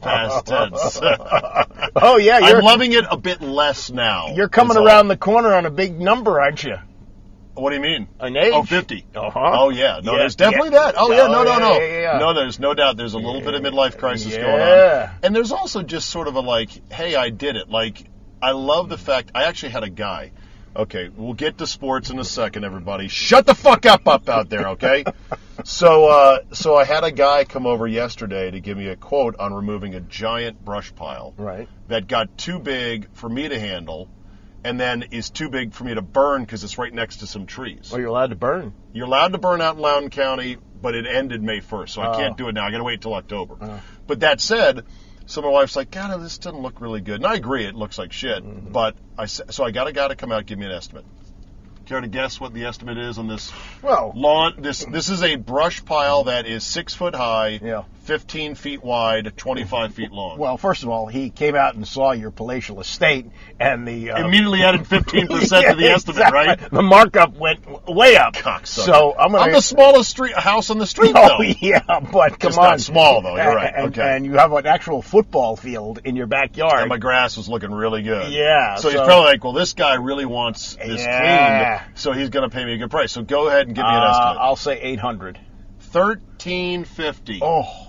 [0.00, 1.00] Past tense.
[1.98, 4.34] Oh yeah, you're I'm loving it a bit less now.
[4.34, 4.86] you're coming all.
[4.86, 6.76] around the corner on a big number, aren't you?
[7.54, 8.06] What do you mean?
[8.20, 8.52] An age?
[8.54, 9.06] Oh, 50.
[9.14, 9.30] Uh-huh.
[9.54, 10.00] Oh, yeah.
[10.02, 10.92] No, Yeah, there's definitely yeah.
[10.92, 10.94] that.
[10.98, 11.26] Oh, yeah.
[11.26, 11.78] No, Oh, no, no.
[11.80, 12.18] yeah.
[12.18, 12.98] No, there's no doubt.
[12.98, 15.10] There's a little bit of midlife crisis going on.
[15.22, 17.70] And there's also just sort of a like, hey, I did it.
[17.70, 18.04] Like,
[18.42, 20.32] I love the fact I actually had a guy.
[20.74, 23.08] Okay, we'll get to sports in a second, everybody.
[23.08, 25.04] Shut the fuck up up out there, okay?
[25.64, 29.36] so, uh, so I had a guy come over yesterday to give me a quote
[29.38, 31.66] on removing a giant brush pile Right.
[31.88, 34.10] that got too big for me to handle,
[34.64, 37.46] and then is too big for me to burn because it's right next to some
[37.46, 37.88] trees.
[37.90, 38.74] Well, you're allowed to burn.
[38.92, 42.08] You're allowed to burn out in Loudoun County, but it ended May 1st, so I
[42.14, 42.18] Oh.
[42.18, 42.66] can't do it now.
[42.66, 43.80] I got to wait till October.
[44.06, 44.84] But that said,
[45.26, 47.98] so my wife's like, God, this doesn't look really good, and I agree, it looks
[47.98, 48.42] like shit.
[48.42, 48.72] Mm-hmm.
[48.72, 51.04] But I so I got a guy to come out give me an estimate.
[51.86, 54.54] Care to guess what the estimate is on this Well, lawn?
[54.58, 57.84] This this is a brush pile that is six foot high, Yeah.
[58.06, 60.38] 15 feet wide, 25 feet long.
[60.38, 63.26] well, first of all, he came out and saw your palatial estate,
[63.58, 65.28] and the uh, Immediately added 15%
[65.70, 66.38] to the estimate, exactly.
[66.38, 66.70] right?
[66.70, 68.34] The markup went way up.
[68.34, 68.66] Cocksucker.
[68.84, 69.44] So I'm gonna.
[69.44, 71.42] I'm the smallest street house on the street, Oh though.
[71.60, 71.80] yeah,
[72.12, 72.64] but come Just on.
[72.64, 73.36] not small, though.
[73.36, 73.72] You're right.
[73.76, 74.16] And, Okay.
[74.16, 76.80] and you have an actual football field in your backyard.
[76.80, 78.30] And my grass was looking really good.
[78.32, 81.78] Yeah, So, he's probably like, well, this guy really wants this Yeah.
[81.80, 83.10] cleaned, so he's going to pay me a good price.
[83.12, 84.36] So go ahead and give me an Uh, estimate.
[84.40, 85.38] I'll say 800.
[85.80, 87.38] Thirteen fifty.
[87.42, 87.85] Oh,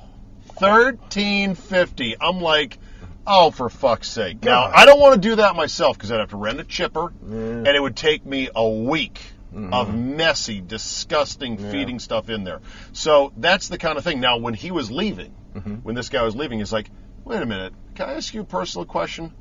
[0.60, 2.16] Thirteen fifty.
[2.20, 2.78] I'm like,
[3.26, 4.44] oh, for fuck's sake.
[4.44, 7.14] Now I don't want to do that myself because I'd have to rent a chipper,
[7.22, 9.22] and it would take me a week.
[9.48, 9.74] Mm-hmm.
[9.74, 12.60] Of messy, disgusting feeding stuff in there.
[12.92, 14.20] So that's the kind of thing.
[14.20, 15.76] Now, when he was leaving, mm-hmm.
[15.76, 16.92] when this guy was leaving, he's like,
[17.24, 19.34] wait a minute, can I ask you a personal question?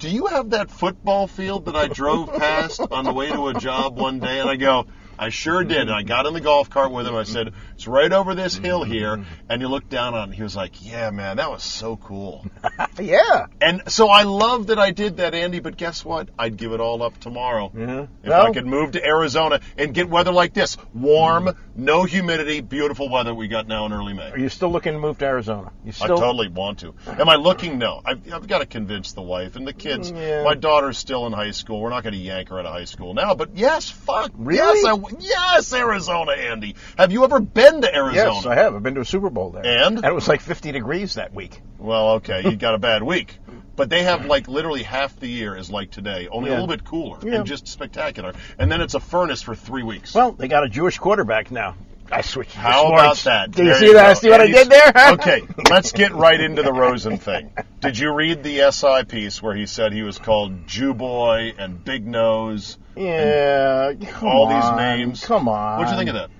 [0.00, 3.54] do you have that football field that I drove past on the way to a
[3.54, 4.40] job one day?
[4.40, 4.86] And I go,
[5.20, 5.82] I sure did.
[5.82, 7.14] And I got in the golf cart with him.
[7.14, 9.22] I said, it's right over this hill here.
[9.50, 10.34] And he looked down on it.
[10.36, 12.46] He was like, yeah, man, that was so cool.
[12.98, 13.46] yeah.
[13.60, 15.60] And so I love that I did that, Andy.
[15.60, 16.30] But guess what?
[16.38, 17.70] I'd give it all up tomorrow.
[17.74, 22.62] If Well- I could move to Arizona and get weather like this warm, no humidity,
[22.62, 24.30] beautiful weather we got now in early May.
[24.30, 25.70] Are you still looking to move to Arizona?
[25.84, 26.94] You I totally want to.
[27.06, 27.78] Am I looking?
[27.78, 28.00] No.
[28.06, 30.10] I've, I've got to convince the wife and the kids.
[30.10, 30.44] Yeah.
[30.44, 31.80] My daughter's still in high school.
[31.82, 33.34] We're not going to yank her out of high school now.
[33.34, 34.30] But yes, fuck.
[34.34, 34.80] Really?
[34.80, 36.76] Yes, I, yes, Arizona, Andy.
[36.96, 38.32] Have you ever been to Arizona?
[38.34, 38.74] Yes, I have.
[38.74, 39.64] I've been to a Super Bowl there.
[39.64, 39.96] And?
[39.98, 41.60] And it was like 50 degrees that week.
[41.78, 43.38] Well, okay, you got a bad week.
[43.76, 46.56] But they have like literally half the year is like today, only Yeah.
[46.56, 47.36] a little bit cooler Yeah.
[47.36, 48.34] and just spectacular.
[48.58, 50.14] And then it's a furnace for three weeks.
[50.14, 51.76] Well, they got a Jewish quarterback now.
[52.12, 52.52] I switched.
[52.52, 53.50] to How about that?
[53.52, 54.08] Do you There see that?
[54.08, 54.14] go.
[54.14, 54.92] See what I did there?
[55.12, 57.52] okay, let's get right into the Rosen thing.
[57.80, 61.82] Did you read the SI piece where he said he was called Jew Boy and
[61.84, 62.78] Big Nose?
[62.96, 63.92] Yeah.
[63.94, 65.24] Come all these names.
[65.24, 65.78] Come on.
[65.78, 66.30] What'd you think of that?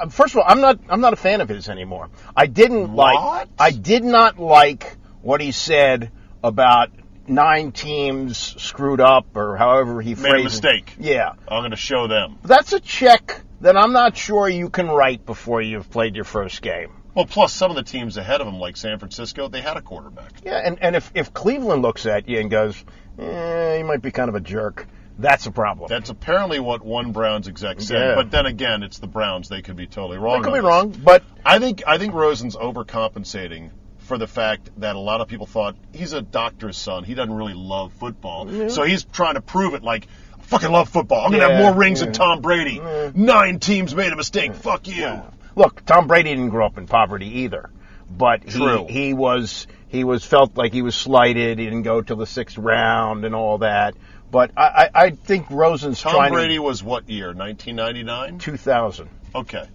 [0.00, 0.80] Uh, First of all, I'm not.
[0.88, 2.10] I'm not a fan of his anymore.
[2.36, 3.14] I didn't What?
[3.14, 3.48] like.
[3.58, 6.10] I did not like what he said
[6.42, 6.90] about
[7.28, 10.44] nine teams screwed up or however he Made a phrased it.
[10.44, 10.94] mistake.
[10.98, 12.38] Yeah, I'm going to show them.
[12.42, 16.62] that's a check that I'm not sure you can write before you've played your first
[16.62, 16.90] game.
[17.14, 19.82] Well, plus some of the teams ahead of him, like San Francisco, they had a
[19.82, 20.32] quarterback.
[20.42, 22.82] Yeah, and, and if, if Cleveland looks at you and goes,
[23.18, 24.86] eh, you might be kind of a jerk,
[25.18, 25.88] that's a problem.
[25.90, 28.00] That's apparently what one Browns exec said.
[28.00, 28.14] Yeah.
[28.14, 30.40] But then again, it's the Browns; they could be totally wrong.
[30.40, 30.64] I could be this.
[30.64, 33.70] wrong, but I think I think Rosen's overcompensating
[34.12, 37.02] for the fact that a lot of people thought he's a doctor's son.
[37.02, 39.82] He doesn't really love football, so he's trying to prove it.
[39.82, 40.06] Like,
[40.38, 41.24] I fucking love football.
[41.24, 42.04] I'm gonna have more rings yeah.
[42.04, 42.78] than Tom Brady.
[43.14, 44.52] Nine teams made a mistake.
[44.52, 45.22] Fuck you.
[45.56, 47.70] look, Tom Brady didn't grow up in poverty either.
[48.10, 48.86] but he, True.
[48.86, 51.58] he was he was felt like he was slighted.
[51.58, 53.94] He didn't go till the sixth round and all that.
[54.30, 57.28] But I, I, I think Rosen's Tom trying Brady was what year?
[57.28, 58.40] 1999.
[58.40, 59.08] 2000.
[59.34, 59.66] Okay.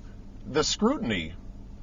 [0.46, 1.34] The scrutiny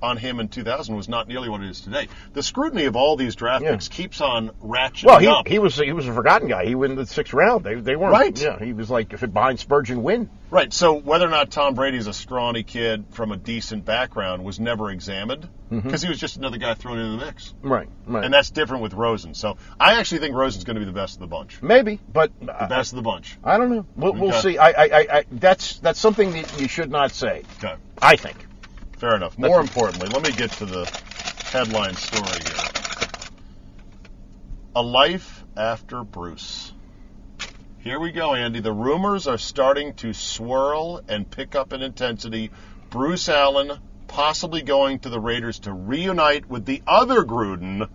[0.05, 2.09] on him in 2000 was not nearly what it is today.
[2.33, 3.73] The scrutiny of all these draft Yeah.
[3.73, 5.49] picks keeps on ratcheting Well, he, up.
[5.49, 6.67] he was he was a forgotten guy.
[6.67, 7.65] He went in the sixth round.
[7.65, 8.41] They they weren't Right.
[8.41, 10.31] Yeah, he was like if it behind Spergon Wynn.
[10.51, 10.73] right.
[10.73, 14.91] So whether or not Tom Brady's a scrawny kid from a decent background was never
[14.91, 15.81] examined mm-hmm.
[15.81, 17.55] because he was just another guy thrown into the mix.
[17.63, 18.25] Right, right.
[18.25, 19.35] And that's different with Rosen.
[19.35, 21.63] So I actually think Rosen's going to be the best of the bunch.
[21.63, 23.39] Maybe, but The best of the bunch.
[23.43, 23.87] I don't know.
[23.97, 24.59] We'll, we'll see.
[24.59, 27.43] I, I, I, I, that's that's something that you should not say.
[27.59, 27.75] Okay.
[28.01, 28.37] I think.
[28.99, 29.39] Fair enough.
[29.39, 30.85] More importantly, let me get to the
[31.47, 32.65] headline story here.
[34.77, 36.73] A life after Bruce.
[37.79, 38.61] Here we go, Andy.
[38.61, 42.51] The rumors are starting to swirl and pick up in intensity.
[42.91, 47.89] Bruce Allen possibly going to the Raiders to reunite with the other Gruden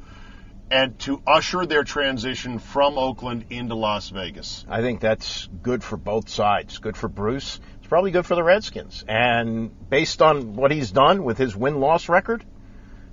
[0.70, 4.66] and to usher their transition from Oakland into Las Vegas.
[4.70, 6.78] I think that's good for both sides.
[6.78, 7.60] Good for Bruce.
[7.90, 9.04] Probably good for the Redskins.
[9.08, 12.46] And based on what he's done with his win loss record,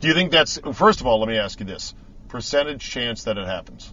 [0.00, 1.94] Do you think that's, first of all, let me ask you this
[2.28, 3.92] percentage chance that it happens?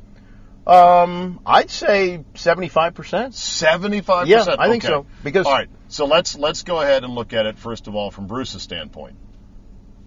[0.67, 3.33] um, I'd say seventy-five percent.
[3.35, 4.47] Seventy-five percent.
[4.47, 4.55] Yeah.
[4.63, 7.57] I think so, because- all right, so let's let's go ahead and look at it
[7.59, 9.15] first of all from Bruce's standpoint.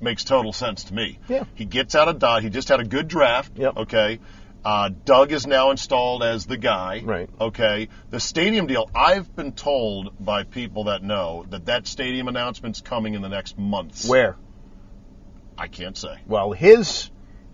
[0.01, 1.19] Makes total sense to me.
[1.29, 1.45] Yeah.
[1.55, 2.43] He gets out of Dodge.
[2.43, 3.53] He just had a good draft.
[3.57, 3.77] Yep.
[3.79, 4.19] Okay.
[4.67, 7.01] Uh, Doug is now installed as the guy.
[7.05, 7.31] Right.
[7.41, 7.87] Okay.
[8.11, 8.91] The stadium deal.
[8.97, 13.57] I've been told by people that know that that stadium announcement's coming in the next
[13.57, 14.09] months.
[14.09, 14.35] Where?
[15.57, 16.17] I can't say.
[16.27, 17.11] Well, his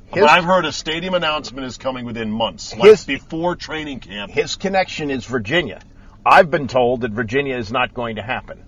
[0.07, 4.01] his, but I've heard a stadium announcement is coming within months, like His- before training
[4.01, 4.33] camp.
[4.33, 5.81] his connection is Virginia.
[6.25, 8.64] I've been told that Virginia is not going to happen.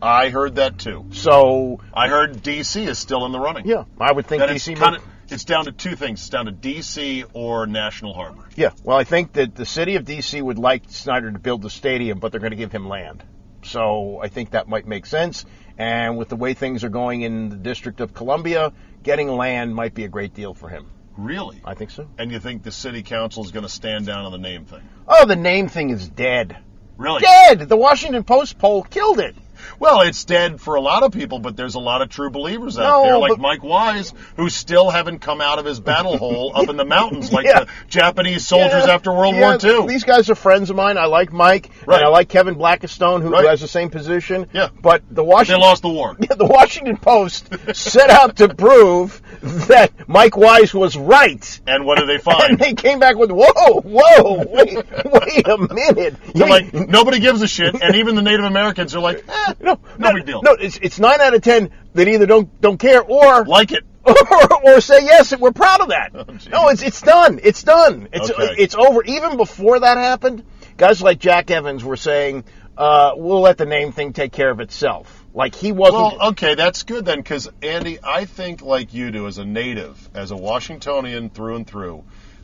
[0.00, 1.06] I heard that too.
[1.10, 3.66] So I heard DC is still in the running.
[3.66, 4.76] yeah, I would think That DC.
[4.76, 5.02] kind of
[5.32, 6.20] it's down to two things.
[6.20, 8.44] It's down to DC or National Harbor.
[8.56, 10.40] Yeah, well, I think that the city of D.C.
[10.40, 13.22] would like Snyder to build the stadium, but they're going to give him land.
[13.62, 15.44] So I think that might make sense.
[15.78, 19.94] And with the way things are going in the District of Columbia, getting land might
[19.94, 20.86] be a great deal for him.
[21.16, 21.60] Really?
[21.64, 22.08] I think so.
[22.18, 24.82] And you think the city council is going to stand down on the name thing?
[25.06, 26.56] Oh, the name thing is dead.
[26.96, 27.20] Really?
[27.20, 27.68] Dead!
[27.68, 29.34] The Washington Post poll killed it.
[29.78, 32.78] Well, it's dead for a lot of people, but there's a lot of true believers
[32.78, 36.16] out No, there, like but- Mike Wise, who still haven't come out of his battle
[36.18, 37.60] hole up in the mountains like Yeah.
[37.60, 39.86] the Japanese soldiers Yeah, after World yeah, War II.
[39.86, 40.96] These guys are friends of mine.
[40.98, 41.96] I like Mike, Right.
[41.98, 43.46] and I like Kevin Blackistone, who Right.
[43.48, 44.46] has the same position.
[44.52, 44.68] Yeah.
[44.80, 46.16] But the they Washington lost the war.
[46.20, 49.20] Yeah, the Washington Post set out to prove
[49.68, 51.60] that Mike Wise was right.
[51.66, 52.58] And what did they And find?
[52.58, 56.14] they came back with, whoa, whoa, wait, wait a minute.
[56.34, 59.78] They're like, nobody gives a shit, and even the Native Americans are like, eh, no,
[59.98, 60.42] no big deal.
[60.42, 63.84] No, it's, it's nine out of ten that either don't don't care or like it.
[64.04, 66.12] or, or say yes, and we're proud of that.
[66.38, 66.48] geez.
[66.48, 67.38] no, it's it's done.
[67.42, 68.08] It's done.
[68.12, 68.54] It's Okay.
[68.58, 69.04] it's over.
[69.04, 70.42] Even before that happened,
[70.76, 72.42] guys like Jack Evans were saying,
[72.76, 76.18] uh, "We'll let the name thing take care of itself." Like he wasn't.
[76.18, 80.10] Well, okay, that's good then, because Andy, I think like you do, as a native,
[80.14, 82.02] as a Washingtonian through and through,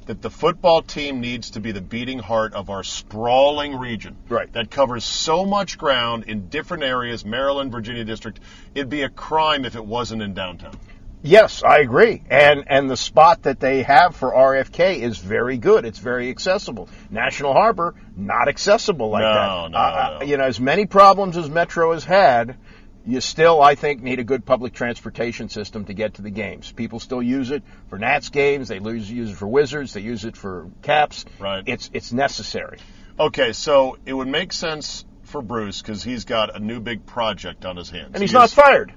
[0.08, 4.16] that the football team needs to be the beating heart of our sprawling region.
[4.30, 4.50] Right.
[4.54, 8.40] That covers so much ground in different areas, Maryland, Virginia district.
[8.74, 10.72] It'd be a crime if it wasn't in downtown.
[11.20, 12.22] Yes, I agree.
[12.30, 15.84] And and the spot that they have for RFK is very good.
[15.84, 16.88] It's very accessible.
[17.10, 19.70] National Harbor not accessible like No, that.
[19.72, 20.26] no, Uh, no.
[20.26, 22.56] You know, as many problems as Metro has had,
[23.06, 26.70] you still, I think, need a good public transportation system to get to the games.
[26.72, 28.68] People still use it for Nats games.
[28.68, 29.94] They lose, use it for Wizards.
[29.94, 31.24] They use it for Caps.
[31.38, 31.62] Right.
[31.66, 32.78] It's it's necessary.
[33.18, 37.64] Okay, so it would make sense for Bruce because he's got a new big project
[37.64, 38.10] on his hands.
[38.14, 38.92] And he's He not fired.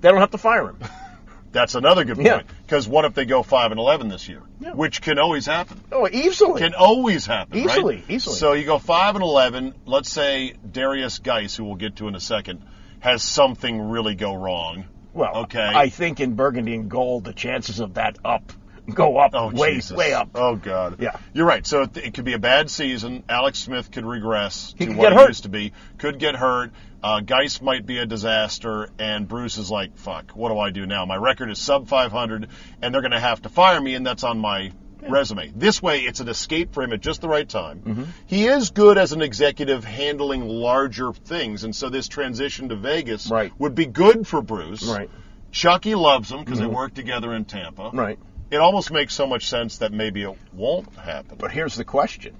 [0.00, 0.78] They don't have to fire him.
[1.52, 2.46] That's another good point.
[2.62, 4.42] Because what if they go five and eleven this year?
[4.60, 4.72] Yeah.
[4.72, 5.80] Which can always happen.
[5.90, 6.60] Oh, easily.
[6.60, 7.64] can always happen.
[7.64, 7.76] right?
[7.76, 8.36] Easily, easily.
[8.36, 9.74] So you go five and eleven.
[9.84, 12.62] Let's say Derrius Guice, who we'll get to in a second,
[13.00, 14.84] has something really go wrong.
[15.12, 15.60] Well, Okay.
[15.74, 18.52] I think in burgundy and gold, the chances of that up
[18.94, 19.96] go up Oh, way, Jesus.
[19.96, 20.30] way up.
[20.34, 20.96] Oh God.
[21.00, 21.16] Yeah.
[21.32, 21.64] You're right.
[21.66, 23.22] So it, it could be a bad season.
[23.28, 25.72] Alex Smith could regress He to could what he used to be.
[25.98, 26.72] Could get hurt.
[27.02, 30.86] Uh, Guice might be a disaster, and Bruce is like, "Fuck, what do I do
[30.86, 31.06] now?
[31.06, 32.48] My record is sub 500,
[32.82, 34.72] and they're going to have to fire me, and that's on my."
[35.08, 35.52] Resume.
[35.54, 37.80] This way, it's an escape for him at just the right time.
[37.80, 38.04] Mm-hmm.
[38.26, 43.30] He is good as an executive handling larger things, and so this transition to Vegas
[43.30, 43.52] Right.
[43.58, 44.84] would be good for Bruce.
[44.86, 45.10] Right.
[45.52, 47.90] Chucky loves him because they work together in Tampa.
[47.92, 48.18] Right.
[48.50, 51.38] It almost makes so much sense that maybe it won't happen.
[51.38, 52.36] But here's the question.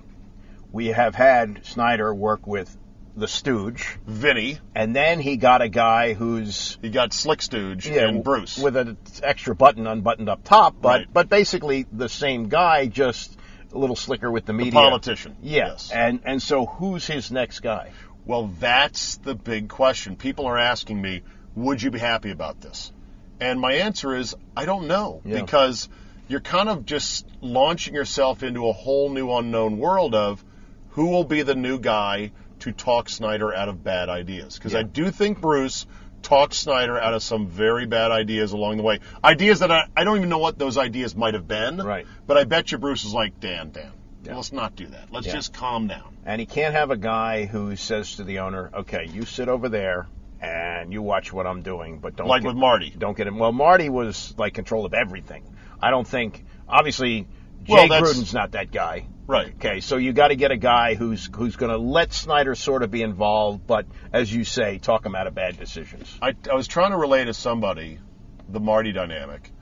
[0.73, 2.77] We have had Snyder work with
[3.17, 4.59] the Stooge, Vinny.
[4.75, 8.57] and then he got a guy who's He got Slick Stooge yeah, and Bruce.
[8.59, 11.07] with an extra button unbuttoned up top, but Right.
[11.13, 13.37] but basically the same guy, just
[13.73, 14.73] a little slicker with the media.
[14.73, 15.37] politician.
[15.43, 15.89] Yes.
[15.89, 15.91] Yes.
[15.93, 17.91] And and so who's his next guy?
[18.27, 20.17] Well, that's the big question.
[20.17, 21.23] People are asking me,
[21.57, 22.93] would you be happy about this?
[23.41, 25.23] And my answer is, I don't know.
[25.25, 25.41] Yeah.
[25.41, 25.89] Because
[26.29, 30.45] you're kind of just launching yourself into a whole new unknown world of
[30.91, 32.31] who will be the new guy
[32.61, 34.57] to talk Snyder out of bad ideas.
[34.57, 35.87] Because I do think Bruce
[36.23, 39.01] talked Snyder out of some very bad ideas along the way.
[39.25, 41.79] Ideas that I, I don't even know what those ideas might have been.
[41.79, 42.07] Right.
[42.27, 43.91] But I bet you Bruce is like, Dan, Dan,
[44.25, 44.37] Yeah.
[44.37, 45.09] let's not do that.
[45.11, 45.33] Let's Yeah.
[45.35, 46.15] just calm down.
[46.27, 49.71] And he can't have a guy who says to the owner, "Okay, you sit over
[49.71, 50.07] there
[50.43, 52.95] and you watch what I'm doing, but don't Like get, with Marty.
[52.97, 55.43] don't get him." Well, Marty was like control of everything.
[55.83, 56.45] I don't think.
[56.69, 57.27] Obviously,
[57.65, 59.07] Jay Well, Gruden's not that guy.
[59.27, 59.55] Right.
[59.55, 62.83] Okay, so you got to get a guy who's who's going to let Snyder sort
[62.83, 66.19] of be involved, but as you say, talk him out of bad decisions.
[66.21, 68.01] I, I was trying to relay to somebody
[68.49, 69.53] the Marty dynamic,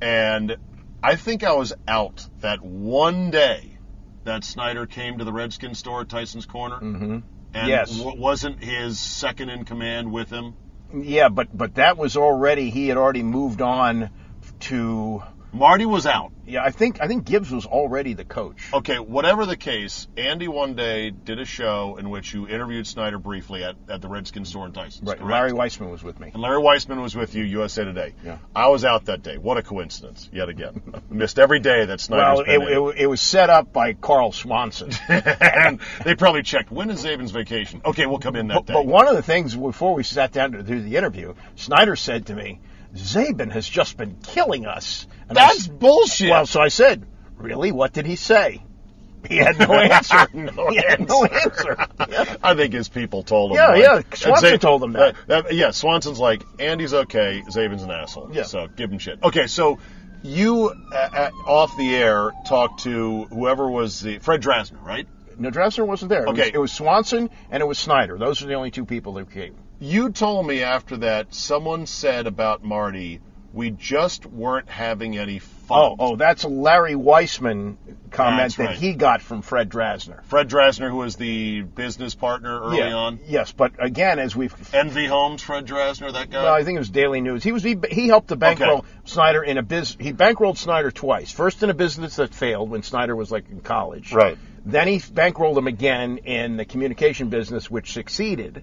[0.00, 0.56] and
[1.02, 3.78] I think I was out that one day
[4.24, 7.18] that Snyder came to the Redskin store at Tyson's Corner, mm-hmm.
[7.54, 7.96] and Yes.
[7.96, 10.54] w- wasn't his second in command with him.
[10.92, 14.10] Yeah, but but that was already he had already moved on
[14.60, 15.22] to.
[15.52, 16.32] Marty was out.
[16.46, 18.72] Yeah, I think I think Gibbs was already the coach.
[18.72, 23.18] Okay, whatever the case, Andy one day did a show in which you interviewed Snyder
[23.18, 25.08] briefly at, at the Redskins store in Tyson's.
[25.08, 25.30] Right, correct?
[25.30, 26.30] Larry Weissman was with me.
[26.32, 28.14] And Larry Weissman was with you, USA Today.
[28.24, 28.38] Yeah.
[28.56, 29.38] I was out that day.
[29.38, 30.82] What a coincidence, yet again.
[31.10, 34.90] Missed every day that Snyder's Well, it, it, it was set up by Karl Swanson.
[35.08, 37.82] and they probably checked when is Czaban's vacation.
[37.84, 38.72] Okay, we'll come in that but, day.
[38.74, 42.26] but one of the things before we sat down to do the interview, Snyder said
[42.26, 42.60] to me,
[42.94, 46.30] "Czaban has just been killing us." And That's s- bullshit.
[46.30, 47.72] Well, so I said, "Really?
[47.72, 48.62] What did he say?"
[49.28, 50.26] He had no answer.
[50.34, 51.76] No he had no answer.
[51.80, 51.86] answer.
[52.10, 52.36] Yeah.
[52.42, 53.56] I think his people told him.
[53.58, 55.52] Yeah, like- yeah, Swanson told him that.
[55.52, 58.30] yeah, Swanson's like Andy's okay, Czaban's an asshole.
[58.32, 58.42] Yeah.
[58.42, 59.22] So give him shit.
[59.22, 59.78] Okay, so
[60.24, 65.06] you uh, uh, off the air talked to whoever was the Fred Drasner, right?
[65.38, 66.24] No, Drasner wasn't there.
[66.24, 66.50] It was- Okay.
[66.52, 68.18] it was Swanson and it was Snyder.
[68.18, 69.54] Those are the only two people that came.
[69.82, 73.20] You told me after that someone said about Marty,
[73.52, 75.78] we just weren't having any Oh, fun.
[75.80, 77.78] oh, oh that's a Larry Weissman
[78.12, 80.22] comment That's that he got from Fred Drasner.
[80.22, 82.94] Fred Drasner, who was the business partner early yeah.
[82.94, 83.18] on.
[83.26, 86.44] Yes, but again, as we've Envy Holmes, Fred Drasner, that guy.
[86.44, 87.42] Well, I think it was Daily News.
[87.42, 88.88] He was he, he helped to bankroll Okay.
[89.06, 89.96] Snyder in a biz.
[89.98, 91.32] He bankrolled Snyder twice.
[91.32, 94.12] First in a business that failed when Snyder was like in college.
[94.12, 94.38] Right.
[94.64, 98.62] Then he bankrolled him again in the communication business, which succeeded.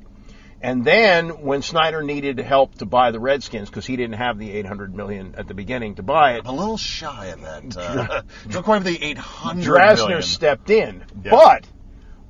[0.61, 4.51] And then when Snyder needed help to buy the Redskins because he didn't have the
[4.51, 7.77] 800 million at the beginning to buy it, a little shy of that.
[7.77, 10.21] Uh, not quite the 800 Drasner million.
[10.21, 11.03] stepped in.
[11.23, 11.31] Yeah.
[11.31, 11.67] But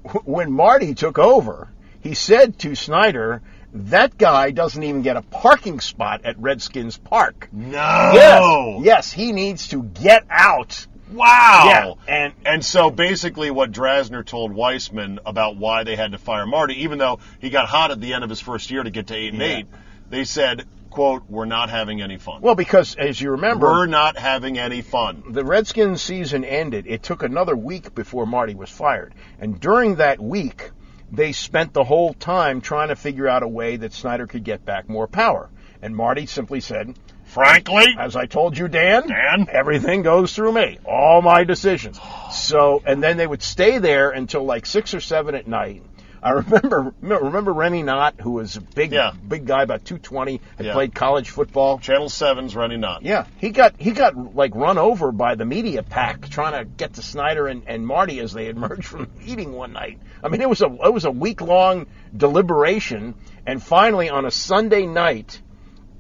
[0.03, 1.69] w- when Marty took over,
[2.01, 3.41] he said to Snyder,
[3.73, 8.11] "That guy doesn't even get a parking spot at Redskins Park." No.
[8.13, 10.86] Yes, yes, he needs to get out.
[11.12, 11.66] Wow.
[11.66, 16.45] Yeah, and- and so basically, what Drasner told Weissman about why they had to fire
[16.45, 19.07] Marty, even though he got hot at the end of his first year to get
[19.07, 19.47] to eight and Yeah.
[19.47, 19.68] eight,
[20.10, 22.41] they said, "quote We're not having any fun.
[22.41, 26.86] Well, because as you remember, We're not having any fun." the Redskins season ended.
[26.88, 30.72] It took another week before Marty was fired, and during that week,
[31.12, 34.64] they spent the whole time trying to figure out a way that Snyder could get
[34.66, 35.49] back more power.
[35.82, 36.93] And Marty simply said,
[37.39, 39.47] Frankly, As I told you, Dan, Dan?
[39.49, 40.77] everything goes through me.
[40.85, 41.99] All my decisions.
[42.31, 45.83] So, and then they would stay there until like six or seven at night.
[46.21, 49.11] I remember remember Rennie Knott, who was a big Yeah.
[49.25, 50.73] big guy, about two twenty, had Yeah.
[50.73, 51.79] played college football.
[51.79, 53.03] Channel 7's running not.
[53.03, 56.95] Yeah, he got he got like run over by the media pack trying to get
[56.95, 59.97] to Snyder and, and Marty as they emerged from the meeting one night.
[60.21, 61.85] I mean, it was a it was a week long
[62.15, 63.15] deliberation,
[63.47, 65.41] and finally on a Sunday night,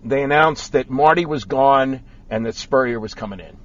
[0.03, 3.57] they announced that Marty was gone and that Spurrier was coming in.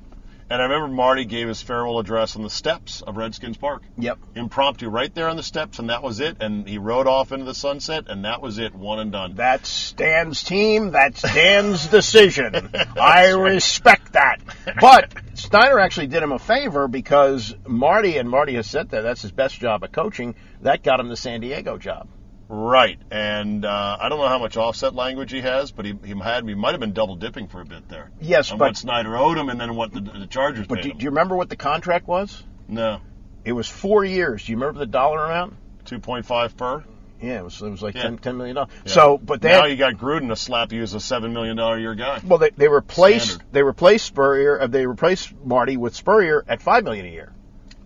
[0.51, 3.83] And I remember Marty gave his farewell address on the steps of Redskins Park.
[3.97, 4.19] Yep.
[4.35, 6.37] Impromptu, right there on the steps, and that was it.
[6.41, 9.35] And he rode off into the sunset, and that was it, one and done.
[9.37, 10.91] That's Dan's team.
[10.91, 12.71] That's Dan's decision.
[13.01, 14.43] I respect that.
[14.81, 19.23] But Snyder actually did him a favor because Marty, and Marty has said that that's
[19.23, 22.07] his best job at coaching, that got him the San Diego job.
[22.49, 26.15] Right, and uh, I don't know how much offset language he has, but he, he
[26.19, 28.11] had he might have been double dipping for a bit there.
[28.21, 30.93] Yes, on but- what Snyder owed him, and then what the, the Chargers But do,
[30.93, 32.43] do you remember what the contract was?
[32.69, 33.01] no,
[33.45, 34.45] It was four years.
[34.45, 35.55] Do you remember the dollar amount?
[35.87, 36.85] two point five per.
[37.21, 38.03] Yeah, it was, it was like Yeah.
[38.03, 38.71] ten ten million dollars.
[38.85, 38.93] Yeah.
[38.93, 41.57] So, but they now had- you got Gruden to slap you as a seven million
[41.57, 42.21] dollar a year guy.
[42.25, 43.47] well, they, they replaced Standard.
[43.53, 44.61] they replaced Spurrier.
[44.61, 47.33] Uh, they replaced Marty with Spurrier at five million a year.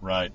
[0.00, 0.32] Right.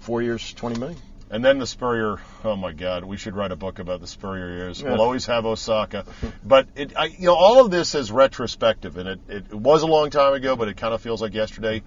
[0.00, 0.98] Four years, twenty million.
[1.28, 2.20] And then the Spurrier.
[2.44, 4.82] Oh my God, we should write a book about the Spurrier years.
[4.82, 6.04] We'll always have Osaka,
[6.44, 9.86] but it, I, you know, all of this is retrospective, and it, it was a
[9.86, 11.82] long time ago, but it kind of feels like yesterday.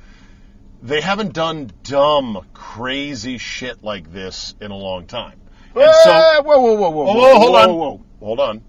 [0.82, 5.40] They haven't done dumb, crazy shit like this in a long time.
[5.76, 7.78] And so, Eh, whoa, whoa, whoa, whoa, Whoa, whoa, whoa, hold whoa, on.
[7.78, 8.02] whoa.
[8.20, 8.62] Hold on.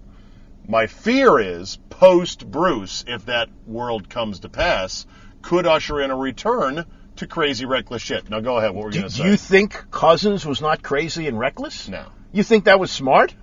[0.69, 5.05] My fear is post Bruce, if that world comes to pass,
[5.43, 6.85] could usher in a return
[7.21, 8.29] to crazy reckless shit.
[8.29, 8.73] Now go ahead.
[8.73, 9.31] What were you going to do say?
[9.31, 11.89] you think Cousins was not crazy and reckless?
[11.89, 12.05] no.
[12.33, 13.35] You think that was smart?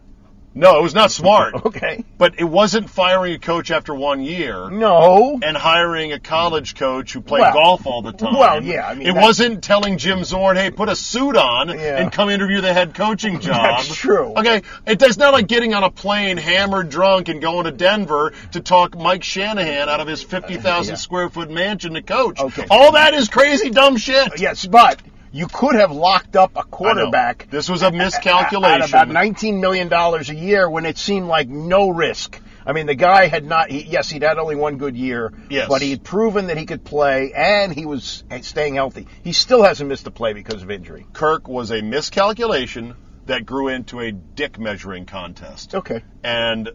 [0.57, 1.53] No, it was not smart.
[1.67, 2.03] Okay.
[2.17, 5.37] But it wasn't firing a coach after one year No.
[5.41, 8.33] and hiring a college coach who played Well, golf all the time.
[8.35, 11.97] well, yeah, I mean, it wasn't telling Jim Zorn, "Hey, put a suit on Yeah.
[11.97, 14.33] and come interview the head coaching job." That's true.
[14.37, 18.31] Okay, it, it's not like getting on a plane hammered, drunk, and going to Denver
[18.53, 21.01] to talk Mike Shanahan out of his fifty thousand uh, Yeah.
[21.01, 22.39] square foot mansion to coach.
[22.39, 22.65] Okay.
[22.71, 24.39] all that is crazy, dumb shit.
[24.39, 25.01] Yes, but
[25.31, 27.47] you could have locked up a quarterback.
[27.49, 28.89] This was a At miscalculation.
[28.89, 32.39] about $19 million a year when it seemed like no risk.
[32.65, 35.69] I mean, the guy had not, he, yes, he'd had only one good year, Yes.
[35.69, 39.07] but he had proven that he could play and he was staying healthy.
[39.23, 41.05] He still hasn't missed a play because of injury.
[41.13, 45.75] Kirk was a miscalculation that grew into a dick measuring contest.
[45.75, 46.03] Okay.
[46.23, 46.69] And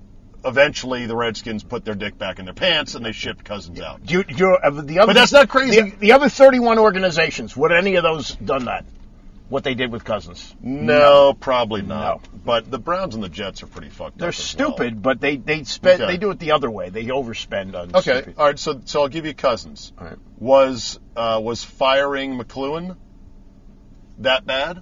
[0.44, 4.00] eventually the Redskins put their dick back in their pants and they shipped Cousins out.
[4.10, 5.80] You, do you, uh, the other, But that's not crazy.
[5.80, 8.84] The, the other 31 organizations, would any of those done that?
[9.48, 10.54] What they did with Cousins?
[10.62, 12.22] No, probably not.
[12.22, 12.38] No.
[12.42, 14.18] But the Browns and the Jets are pretty fucked up.
[14.18, 14.34] They're up.
[14.34, 14.42] well.
[14.42, 16.12] stupid, but they they spend Okay.
[16.12, 16.88] they do it the other way.
[16.88, 17.94] They overspend on.
[17.94, 18.34] Okay, stupid.
[18.38, 18.58] all right.
[18.58, 19.92] So, so I'll give you Cousins.
[19.98, 20.16] All right.
[20.38, 22.96] Was uh, was firing McCloughan
[24.20, 24.80] that bad,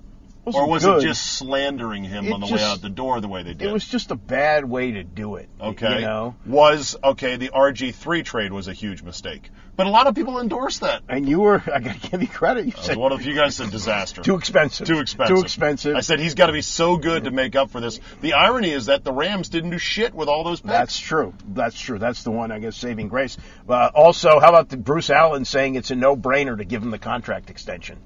[0.55, 1.03] or was good.
[1.03, 3.69] it just slandering him It on the way out the door the way they did?
[3.69, 5.49] It was just a bad way to do it.
[5.61, 5.97] okay.
[5.97, 7.37] You know, Was okay.
[7.37, 11.03] The RG three trade was a huge mistake, but a lot of people endorsed that.
[11.09, 12.67] and you were I got to give you credit.
[12.67, 14.23] You I said one of you guys said disaster.
[14.23, 14.87] too expensive.
[14.87, 15.37] Too expensive.
[15.37, 15.97] Too expensive.
[15.97, 18.01] I said he's got to be so good to make up for this.
[18.21, 20.73] The irony is that the Rams didn't do shit with all those picks.
[20.73, 21.35] That's true.
[21.49, 21.99] That's true.
[21.99, 23.37] That's the one, I guess, saving grace.
[23.69, 26.99] Uh, also, how about the Bruce Allen saying it's a no-brainer to give him the
[26.99, 27.99] contract extension?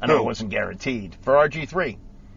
[0.00, 0.20] I know Who?
[0.20, 1.96] it wasn't guaranteed for RG3.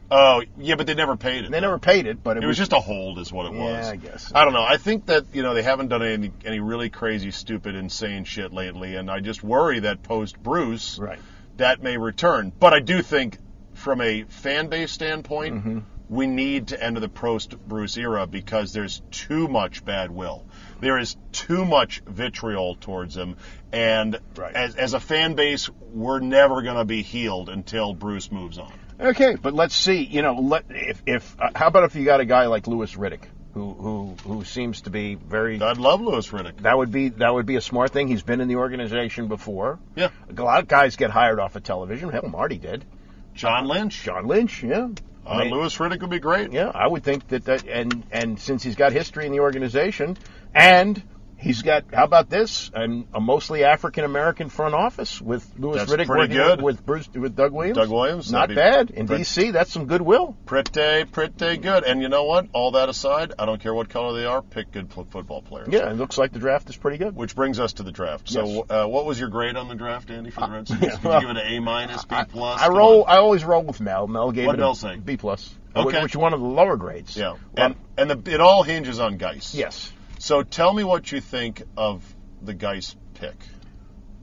[0.09, 1.51] oh yeah, but they never paid it.
[1.51, 1.67] They though.
[1.67, 3.87] never paid it, but it, It was just a hold, is what it Yeah, was.
[3.87, 4.31] I guess.
[4.33, 4.63] I don't know.
[4.63, 8.51] I think that you know they haven't done any any really crazy, stupid, insane shit
[8.51, 11.19] lately, and I just worry that post Bruce, Right.
[11.57, 12.51] that may return.
[12.59, 13.37] But I do think,
[13.73, 15.79] from a fan base standpoint, Mm-hmm.
[16.09, 20.45] we need to end the post Bruce era because there's too much bad will.
[20.81, 23.37] There is too much vitriol towards him,
[23.71, 24.53] and Right.
[24.55, 28.71] as, as a fan base, we're never going to be healed until Bruce moves on.
[28.99, 30.03] Okay, but let's see.
[30.03, 32.93] You know, let if if uh, how about if you got a guy like Louis
[32.95, 33.23] Riddick,
[33.55, 35.59] who who who seems to be very.
[35.59, 36.61] I'd love Louis Riddick.
[36.61, 38.07] that would be that would be a smart thing.
[38.07, 39.79] He's been in the organization before.
[39.95, 42.09] Yeah, A lot of guys get hired off of television.
[42.09, 42.85] Hell, Marty did.
[43.33, 44.03] John Lynch.
[44.03, 44.89] John Lynch, yeah.
[45.25, 46.51] Uh, I mean, Louis Riddick would be great.
[46.51, 50.15] Yeah, I would think that that and and since he's got history in the organization,
[50.53, 51.01] and
[51.41, 55.91] he's got how about this and a mostly African American front office with Lewis That's
[55.91, 56.61] Riddick pretty good.
[56.61, 57.77] with Bruce with Doug Williams.
[57.77, 59.51] Doug Williams, not bad in pret- D.C.
[59.51, 60.37] That's some goodwill.
[60.45, 61.83] Pretty, pretty good.
[61.83, 62.47] And you know what?
[62.53, 64.41] All that aside, I don't care what color they are.
[64.41, 65.69] Pick good football players.
[65.71, 67.15] Yeah, it looks like the draft is pretty good.
[67.15, 68.29] Which brings us to the draft.
[68.29, 68.63] So, Yes.
[68.69, 70.81] uh, what was your grade on the draft, Andy, for the Redskins?
[70.83, 72.61] yeah, Did you give it an A minus, B plus?
[72.61, 73.03] I Come roll.
[73.03, 73.09] on.
[73.09, 74.07] I always roll with Mel.
[74.07, 74.95] Mel gave What it did a Mel say?
[74.97, 75.53] B plus.
[75.75, 76.01] Okay.
[76.03, 77.15] Which one of the lower grades.
[77.15, 79.55] Yeah, Well, and and the, it all hinges on Guice.
[79.55, 79.91] yes.
[80.21, 82.03] So tell me what you think of
[82.43, 83.35] the Guice pick.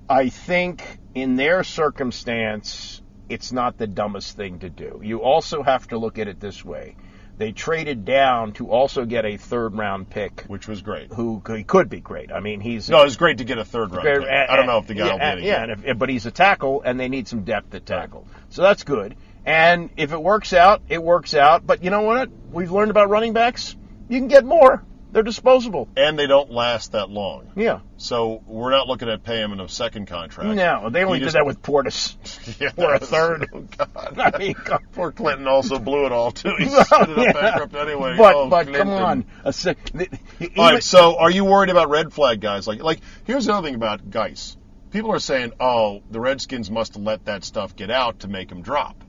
[0.08, 5.00] I think in their circumstance, it's not the dumbest thing to do.
[5.02, 6.94] You also have to look at it this way.
[7.36, 11.12] They traded down to also get a third round pick which was great.
[11.12, 12.30] who he could be great.
[12.30, 14.04] I mean, he's No, it was great to get a third round.
[14.04, 14.28] pick.
[14.28, 16.30] I don't know if the guy yeah, will be any yeah, if, but he's a
[16.30, 19.16] tackle, and they need some depth at tackle, so that's good.
[19.44, 21.66] And if it works out, it works out.
[21.66, 22.30] But you know what?
[22.52, 23.74] We've learned about running backs.
[24.08, 24.84] You can get more.
[25.10, 25.88] They're disposable.
[25.96, 27.50] and they don't last that long.
[27.56, 27.80] Yeah.
[27.96, 30.50] So we're not looking at paying him in a second contract.
[30.54, 32.16] No, they only He did just- that with Portis.
[32.60, 33.48] Yeah, Or a third.
[33.52, 34.18] Oh, God.
[34.34, 36.52] I mean, come- Poor Clinton also blew it all too.
[36.58, 36.86] He Well,
[37.16, 37.32] yeah.
[37.32, 38.16] bankrupt anyway.
[38.18, 40.18] But Oh, but come on, a sec- even-
[40.58, 42.66] All right, so are you worried about red flag guys?
[42.68, 44.56] Like, like here's another thing about Guice.
[44.90, 48.50] People are saying, "Oh, the Redskins must have let that stuff get out to make
[48.50, 49.04] him drop."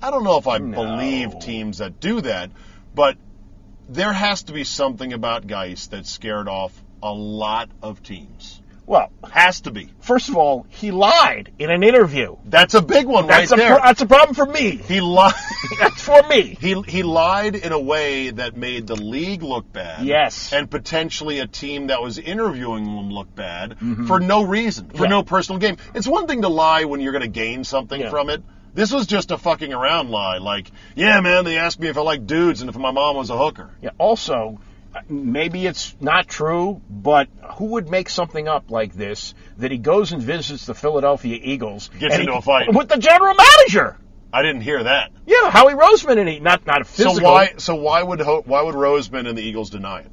[0.00, 0.76] I don't know if I No.
[0.84, 2.50] believe teams that do that,
[2.94, 3.16] but
[3.88, 6.72] there has to be something about Guice that scared off
[7.02, 8.60] a lot of teams.
[8.86, 9.90] well, Has to be.
[10.00, 12.36] first of all, he lied in an interview.
[12.44, 13.74] That's a big one That's right a there.
[13.76, 14.76] pro- that's a problem for me.
[14.76, 15.34] he lied.
[15.80, 16.56] That's for me.
[16.60, 20.04] He he lied in a way that made the league look bad.
[20.06, 20.52] Yes.
[20.52, 23.76] And potentially a team that was interviewing him look bad
[24.06, 25.02] for no reason, for Mm-hmm.
[25.04, 25.08] Yeah.
[25.10, 25.76] no personal gain.
[25.94, 28.10] It's one thing to lie when you're going to gain something Yeah.
[28.10, 28.42] from it.
[28.76, 30.36] This was just a fucking around lie.
[30.38, 33.30] Like, yeah, man, they asked me if I like dudes and if my mom was
[33.30, 33.70] a hooker.
[33.80, 33.90] Yeah.
[33.96, 34.60] Also,
[34.94, 39.78] uh, maybe it's not true, but who would make something up like this that he
[39.78, 42.72] goes and visits the Philadelphia Eagles Gets into he- a fight.
[42.72, 43.96] with the general manager?
[44.32, 45.10] I didn't hear that.
[45.24, 47.16] Yeah, Howie Roseman and he not not a physical.
[47.16, 47.54] So why?
[47.56, 50.10] So why would Ho- why would Roseman and the Eagles deny it?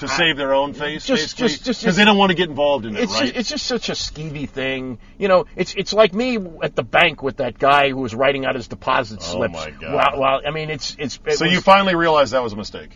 [0.00, 2.48] To save their own face, Just- basically, just- just- because they don't want to get
[2.48, 3.24] involved in it, It's right?
[3.26, 5.44] just, it's just such a skeevy thing, you know.
[5.56, 8.66] It's it's like me at the bank with that guy who was writing out his
[8.66, 9.54] deposit slips.
[9.56, 9.80] Oh, slips.
[9.80, 9.94] my God.
[9.94, 11.18] Well, well, I mean, it's it's.
[11.26, 12.90] It so was- you finally realized that was a mistake.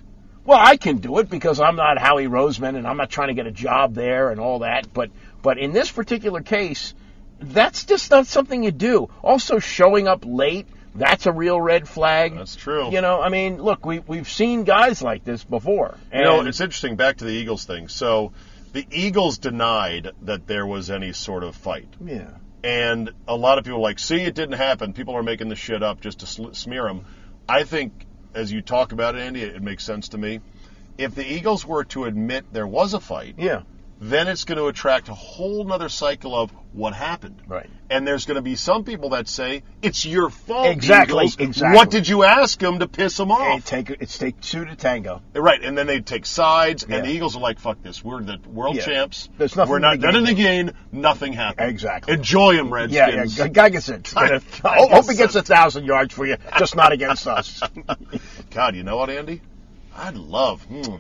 [0.45, 3.35] Well, I can do it because I'm not Howie Roseman and I'm not trying to
[3.35, 4.93] get a job there and all that.
[4.93, 5.11] But
[5.43, 6.95] but in this particular case,
[7.39, 9.11] that's just not something you do.
[9.23, 10.67] Also, showing up late.
[10.99, 12.37] That's a real red flag.
[12.37, 12.91] That's true.
[12.91, 15.97] You know, I mean, look, we we've seen guys like this before.
[16.13, 16.97] You know, it's interesting.
[16.97, 17.89] Back to the Eagles thing.
[17.89, 18.33] So,
[18.73, 22.31] the Eagles denied that there was any sort of fight, yeah.
[22.63, 25.59] and a lot of people are like, "See, it didn't happen." People are making this
[25.59, 27.05] shit up just to sl- smear them.
[27.49, 27.93] I think,
[28.35, 30.41] as you talk about it, Andy, it makes sense to me.
[30.99, 33.63] If the Eagles were to admit there was a fight, Yeah.
[34.01, 37.43] Then it's going to attract a whole nother cycle of what happened.
[37.49, 37.69] Right.
[37.91, 40.69] And there's going to be some people that say it's your fault.
[40.69, 41.37] Exactly, Eagles.
[41.39, 41.77] exactly.
[41.77, 43.65] What did you ask him to piss him It off?
[43.65, 45.23] take it's take two to tango.
[45.35, 48.05] Right, and then they take sides, and the Eagles are like, "Fuck this!
[48.05, 48.85] We're the world Yeah.
[48.85, 49.29] champs.
[49.39, 51.71] There's nothing We're not be none in the gained." Nothing happened.
[51.71, 52.15] Exactly.
[52.15, 53.39] Enjoy him, Redskins.
[53.39, 53.49] yeah.
[53.49, 54.13] Guy gets it.
[54.17, 57.63] I- I hope he gets a thousand yards for you, just not against us.
[58.51, 59.41] God, you know what, Andy?
[59.97, 60.97] I'd love, hmm,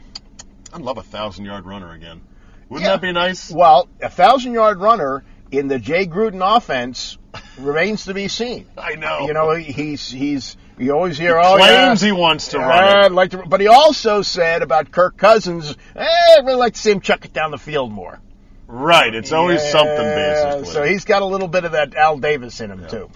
[0.72, 2.22] I'd love a thousand yard runner again.
[2.68, 2.92] Wouldn't Yeah.
[2.96, 3.50] that be nice?
[3.50, 7.16] Well, a thousand yard runner in the Jay Gruden offense
[7.58, 8.66] remains to be seen.
[8.76, 9.26] I know.
[9.26, 12.66] You know, he's he's you always hear He oh claims yeah, he wants to yeah,
[12.68, 13.04] run.
[13.06, 16.04] I'd like to, but he also said about Kirk Cousins, eh,
[16.36, 18.20] I'd really like to see him chuck it down the field more.
[18.66, 20.72] Right, it's always Yeah, something basically.
[20.74, 23.10] So he's got a little bit of that Al Davis in him too.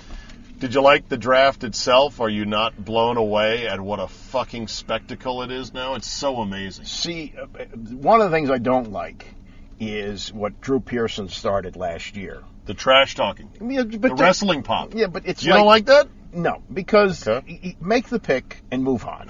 [0.59, 2.21] Did you like the draft itself?
[2.21, 5.95] Are you not blown away at what a fucking spectacle it is now?
[5.97, 6.85] It's so amazing.
[6.85, 7.47] See, uh,
[7.91, 9.27] one of the things I don't like
[9.81, 12.43] is what Drew Pearson started last year.
[12.67, 14.95] The trash talking, Yeah, but the wrestling pop.
[14.95, 16.09] Yeah, but it's You don't like that?
[16.33, 17.45] No, because Okay.
[17.47, 19.29] y- y- make the pick and move on.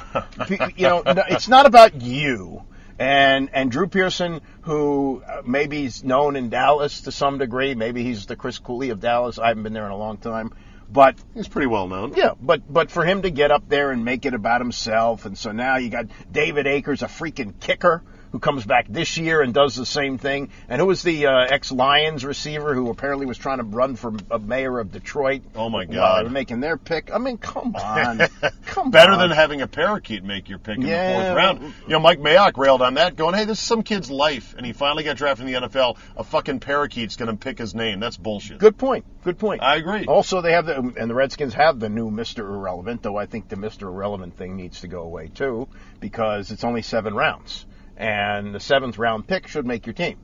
[0.77, 2.63] you know, it's not about you.
[2.99, 8.05] And and Drew Pearson, who uh, maybe is known in Dallas to some degree, maybe
[8.05, 9.39] he's the Chris Cooley of Dallas.
[9.39, 10.53] I haven't been there in a long time,
[10.91, 12.13] but He's pretty well known.
[12.15, 15.37] yeah, but but for him to get up there and make it about himself, and
[15.37, 19.55] so now you got David Akers, a freaking kicker who comes back this year and
[19.55, 20.51] does the same thing.
[20.69, 24.39] And who was the uh, ex-Lions receiver who apparently was trying to run for a
[24.39, 25.43] mayor of Detroit?
[25.55, 26.31] Oh, my God.
[26.33, 27.13] making their pick.
[27.13, 28.23] I mean, come on,
[28.67, 29.19] come Better on.
[29.19, 31.13] than having a parakeet make your pick in Yeah.
[31.19, 31.61] the fourth round.
[31.87, 34.65] You know, Mike Mayock railed on that, going, "Hey, this is some kid's life," and
[34.67, 35.97] he finally got drafted in the NFL.
[36.17, 38.01] A fucking parakeet's going to pick his name.
[38.01, 38.59] That's bullshit.
[38.59, 39.05] Good point.
[39.25, 39.63] Good point.
[39.63, 40.07] I agree.
[40.07, 43.49] Also, they have the and the Redskins have the new Mister Irrelevant, though I think
[43.49, 45.69] the Mister Irrelevant thing needs to go away too
[46.01, 47.67] because it's only seven rounds,
[47.97, 50.19] and the seventh round pick should make your team.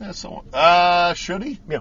[0.00, 1.60] Yeah, so, uh, should he?
[1.68, 1.78] Yeah.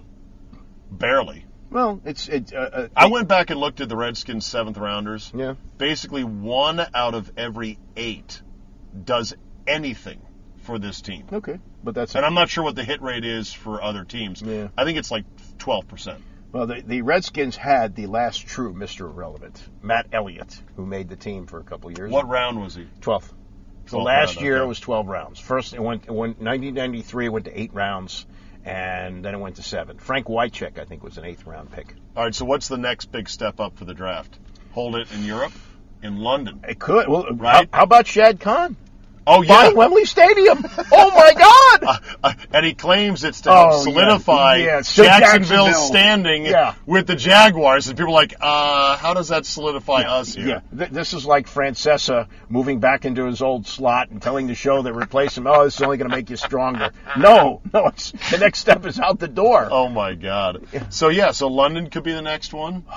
[0.92, 1.46] Barely.
[1.72, 2.54] Well, it's it.
[2.54, 5.32] Uh, uh, I went back and looked at the Redskins' seventh rounders.
[5.36, 5.56] Yeah.
[5.80, 8.42] Basically, one out of every eight
[9.04, 9.34] does
[9.66, 10.22] anything
[10.58, 11.26] for this team.
[11.34, 14.42] Okay, but that's And I'm not sure what the hit rate is for other teams.
[14.42, 14.68] Yeah.
[14.78, 15.26] I think it's like
[15.58, 16.18] 12%.
[16.52, 16.68] well.
[16.68, 21.48] The, the Redskins had the last true Mister Irrelevant, Matt Elliott, who made the team
[21.48, 22.12] for a couple years.
[22.12, 22.88] What round was he?
[23.02, 23.34] Twelfth.
[23.94, 24.64] So last round, year okay.
[24.66, 25.40] it was 12 rounds.
[25.40, 28.26] First it went, it went 1993 went to eight rounds,
[28.66, 29.98] and then it went to seven.
[29.98, 31.94] Frank Wycheck I think was an eighth round pick.
[32.16, 34.38] All right, so what's the next big step up for the draft?
[34.72, 35.54] Hold it in Europe?
[36.02, 36.62] In London?
[36.68, 37.08] It could.
[37.08, 37.70] Well, Right.
[37.72, 38.76] how, how about Shad Khan
[39.26, 39.70] Oh, yeah.
[39.70, 40.66] Wembley Stadium?
[40.92, 41.34] oh my
[41.82, 42.00] God!
[42.24, 43.80] Uh, and he claims it's to Oh, help yeah.
[43.94, 45.88] solidify Yeah, so Jacksonville's Jacksonville.
[45.88, 46.76] standing Yeah.
[46.86, 47.88] with the Jaguars.
[47.88, 50.48] And people are like, uh, how does that solidify us here?
[50.72, 54.56] Yeah, Th- this is like Francesa moving back into his old slot and telling the
[54.56, 55.48] show that replace him.
[55.48, 56.92] Oh, this is only going to make you stronger.
[57.18, 59.68] No, no, it's, the next step is out the door.
[59.72, 60.66] Oh my God!
[60.90, 62.84] So yeah, so London could be the next one.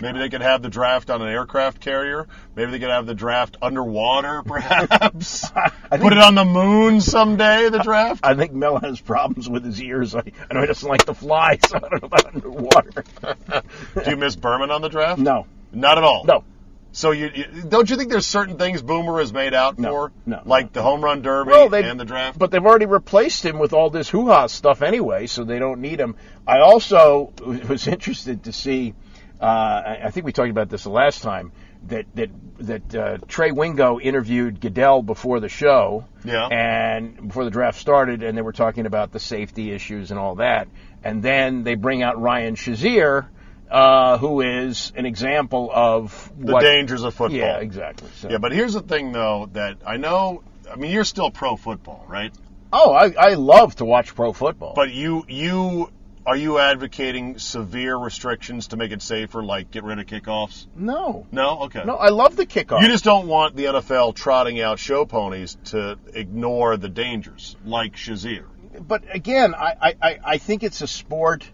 [0.00, 2.26] Maybe they could have the draft on an aircraft carrier.
[2.56, 5.48] Maybe they could have the draft underwater, perhaps.
[5.90, 7.68] think- Put it on the moon someday.
[7.68, 8.20] The draft.
[8.24, 10.14] I think Mel has problems with his ears.
[10.14, 13.04] I, I know he doesn't like to fly, so I don't know about underwater.
[14.04, 15.20] Do you miss Berman on the draft?
[15.20, 16.24] no, not at all.
[16.24, 16.44] no.
[16.92, 20.12] So you, you don't you think there's certain things Boomer is made out No, for,
[20.26, 22.36] no, like the home run derby Well, and the draft?
[22.36, 26.00] but they've already replaced him with all this hoo-ha stuff anyway, so they don't need
[26.00, 26.16] him.
[26.48, 28.94] I also was interested to see.
[29.40, 31.52] Uh, I I think we talked about this the last time
[31.88, 36.46] that that that uh, Trey Wingo interviewed Goodell before the show, Yeah.
[36.46, 40.34] and before the draft started, and they were talking about the safety issues and all
[40.36, 40.68] that,
[41.02, 43.26] and then they bring out Ryan Shazier.
[43.70, 47.38] uh, who is an example of The what, dangers of football.
[47.38, 48.08] Yeah, exactly.
[48.16, 48.28] So.
[48.28, 50.42] Yeah, but here's the thing, though, that I know.
[50.68, 52.32] I mean, you're still pro football, right?
[52.72, 54.72] oh, I, I love to watch pro football.
[54.74, 55.88] But you you
[56.26, 60.66] are you advocating severe restrictions to make it safer, like get rid of kickoffs?
[60.76, 61.82] no, No, okay.
[61.84, 62.82] no, I love the kickoff.
[62.82, 67.96] You just don't want the NFL trotting out show ponies to ignore the dangers, like
[67.96, 68.44] Shazier.
[68.86, 71.50] but again, I, I- I, I think it's a sport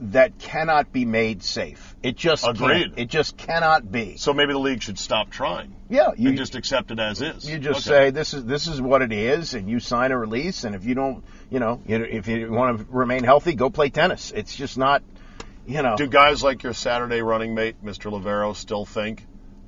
[0.00, 1.96] that cannot be made safe.
[2.02, 2.88] It just Agreed.
[2.88, 2.98] can't.
[2.98, 4.16] It just cannot be.
[4.16, 7.48] So maybe the league should stop trying Yeah, you and just accept it as is.
[7.48, 7.96] you just Okay.
[8.06, 10.64] say this is this is what it is, and you sign a release.
[10.64, 13.70] And if you don't, you know, you know, if you want to remain healthy, go
[13.70, 14.32] play tennis.
[14.34, 15.02] It's just not,
[15.66, 15.96] you know.
[15.96, 18.10] Do guys like your Saturday running mate, Mr.
[18.12, 19.24] Loverro, still think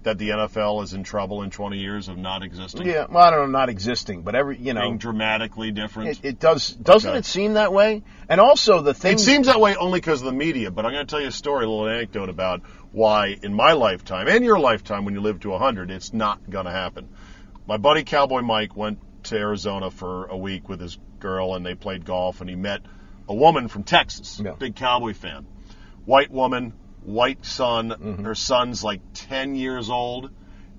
[0.09, 2.87] that the NFL is in trouble in 20 years of not existing?
[2.87, 6.11] yeah, well, I don't know, not existing, but every you know, Being dramatically different?
[6.11, 6.71] it, it does.
[6.71, 7.19] Doesn't Okay.
[7.19, 8.03] it seem that way?
[8.29, 9.13] And also the thing.
[9.15, 11.29] It seems that way only because of the media, but I'm going to tell you
[11.29, 15.21] a story, a little anecdote about why, in my lifetime and your lifetime, when you
[15.21, 17.09] live to 100, it's not going to happen.
[17.67, 21.75] My buddy Cowboy Mike went to Arizona for a week with his girl, and they
[21.75, 22.81] played golf, and he met
[23.29, 24.53] a woman from Texas, Yeah.
[24.59, 25.45] big Cowboy fan,
[26.07, 26.73] white woman,
[27.09, 27.91] white son.
[27.91, 28.25] Mm-hmm.
[28.25, 30.31] Her son's like 10 years old,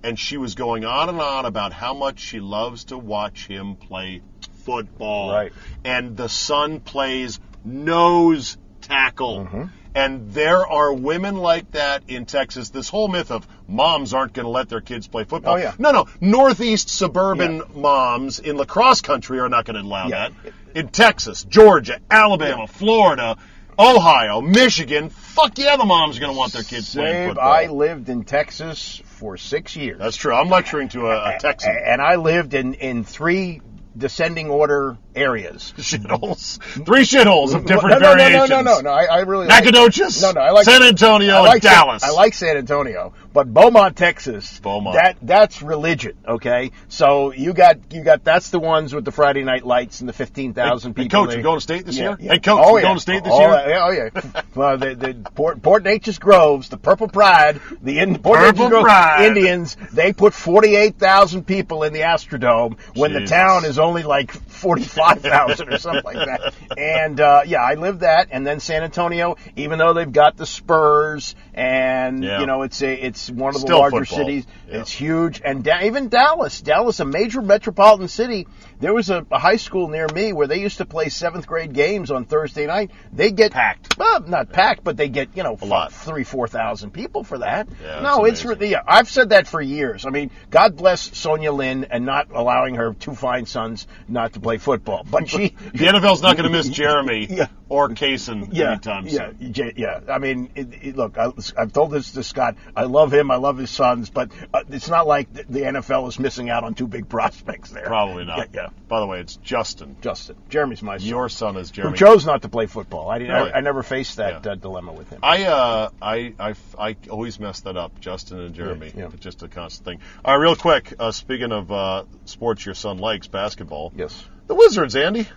[0.04, 3.76] and she was going on and on about how much she loves to watch him
[3.76, 4.22] play
[4.64, 5.32] football.
[5.32, 5.52] Right.
[5.84, 9.46] And the son plays nose tackle.
[9.46, 9.64] Mm-hmm.
[9.96, 12.70] And there are women like that in Texas.
[12.70, 15.56] This whole myth of moms aren't going to let their kids play football.
[15.56, 15.74] Oh, yeah.
[15.80, 16.08] No, no.
[16.22, 20.30] Northeast suburban moms in lacrosse country are not going to allow Yeah.
[20.30, 20.54] that.
[20.76, 23.38] In Texas, Georgia, Alabama, Florida,
[23.80, 25.10] Ohio, Michigan,
[25.42, 27.52] fuck yeah, the moms going to want their kids playing football.
[27.52, 29.98] I lived in Texas for six years.
[30.00, 30.34] That's true.
[30.34, 31.76] I'm lecturing to a, a Texan.
[31.86, 33.62] and I lived in in three
[34.00, 35.74] descending order areas.
[35.78, 36.60] Shitholes.
[36.86, 38.50] Three shitholes of different no, no, no, variations.
[38.50, 38.90] no, no, no, no.
[38.92, 40.42] I, I really Nacogdoches, No, no.
[40.42, 42.04] I like San Antonio, I like and San- Dallas.
[42.04, 44.60] I like San Antonio, but Beaumont, Texas.
[44.60, 44.96] Beaumont.
[44.96, 46.18] That that's religion.
[46.28, 50.08] Okay, so you got you got that's the ones with the Friday night lights and
[50.10, 51.26] the fifteen thousand Hey, people.
[51.26, 52.18] coach, you going to state this Yeah, year?
[52.22, 52.32] yeah.
[52.34, 52.82] Hey, coach, oh, you yeah.
[52.84, 53.70] going to state this oh, year?
[53.70, 54.42] Yeah, oh yeah.
[54.56, 58.84] well, the, the Port, Port Neches-Groves, the Purple Pride, the in, Port Purple Nature's Grove
[58.84, 59.26] Pride.
[59.28, 59.76] Indians.
[59.92, 64.32] They put forty eight thousand people in the Astrodome when the town is only like
[64.32, 66.54] forty five thousand or something like that.
[66.78, 70.46] And uh, yeah, I lived that, and then San Antonio, even though they've got the
[70.46, 72.40] Spurs, and Yeah.
[72.42, 74.18] you know it's a it's one of the Still larger football.
[74.26, 74.46] cities.
[74.68, 74.80] Yeah.
[74.82, 78.48] It's huge, and da- even Dallas, Dallas, a major metropolitan city.
[78.80, 81.74] There was a, a high school near me where they used to play seventh grade
[81.74, 82.92] games on Thursday night.
[83.12, 83.98] They get Packed.
[83.98, 85.92] well, not packed, but they get you know lot.
[85.92, 87.68] three four thousand people for that.
[87.84, 88.70] Yeah, no, it's really.
[88.70, 90.06] Yeah, I've said that for years.
[90.06, 94.40] I mean, God bless Sonia Lynn and not allowing her two fine sons not to
[94.40, 95.56] play football, but she.
[95.80, 97.48] The NFL's not going to miss Jeremy Yeah.
[97.70, 99.74] or Kaysen Yeah, anytime yeah, soon.
[99.78, 100.00] Yeah.
[100.10, 102.56] I mean, it, it, look, I, I've told this to Scott.
[102.76, 103.30] I love him.
[103.32, 106.64] I love his sons, but uh, it's not like the, the NFL is missing out
[106.64, 107.86] on two big prospects there.
[107.86, 108.50] Probably not.
[108.54, 108.80] Yeah, yeah.
[108.88, 109.96] By the way, it's Justin.
[110.02, 111.08] Justin, Jeremy's my son.
[111.08, 111.92] Your son is Jeremy.
[111.98, 113.10] who chose not to play football.
[113.10, 113.36] I didn't.
[113.36, 113.52] Really?
[113.52, 114.52] I, I never faced that Yeah.
[114.52, 115.20] uh, dilemma with him.
[115.24, 118.88] I, uh, I, I, I always mess that up, Justin and Jeremy.
[118.96, 119.10] Yeah, yeah.
[119.14, 120.00] It's just a constant thing.
[120.26, 120.94] All right, real quick.
[121.00, 123.92] Uh, speaking of uh, sports your son likes, basketball.
[123.96, 124.24] yes.
[124.48, 125.28] The Wizards, Andy.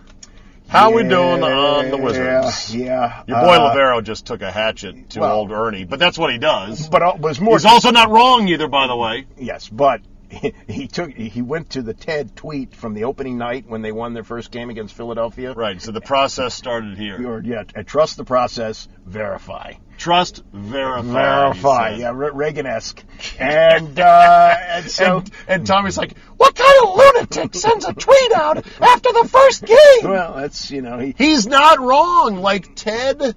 [0.67, 2.73] How are we doing on the Wizards?
[2.73, 3.23] Yeah, yeah.
[3.27, 6.31] Your boy Uh, Loverro just took a hatchet to well- old Ernie, but that's what
[6.31, 6.87] he does.
[6.89, 7.55] But it was more.
[7.55, 9.27] He's also not wrong either, by the way.
[9.37, 10.01] Yes, but
[10.67, 14.13] he took he went to the TED tweet from the opening night when they won
[14.13, 15.53] their first game against Philadelphia.
[15.53, 15.81] Right.
[15.81, 17.41] So the process started here.
[17.43, 19.73] Yeah, uh, trust the process, verify.
[19.97, 21.03] Trust, verify.
[21.03, 23.03] Verify, yeah, Re- Reagan-esque.
[23.39, 28.31] And, uh, and so, And, and Tommy's like, "What kind of lunatic sends a tweet
[28.33, 32.37] out after the first game?" well, that's, you know, he, He's not wrong.
[32.37, 33.35] Like Ted,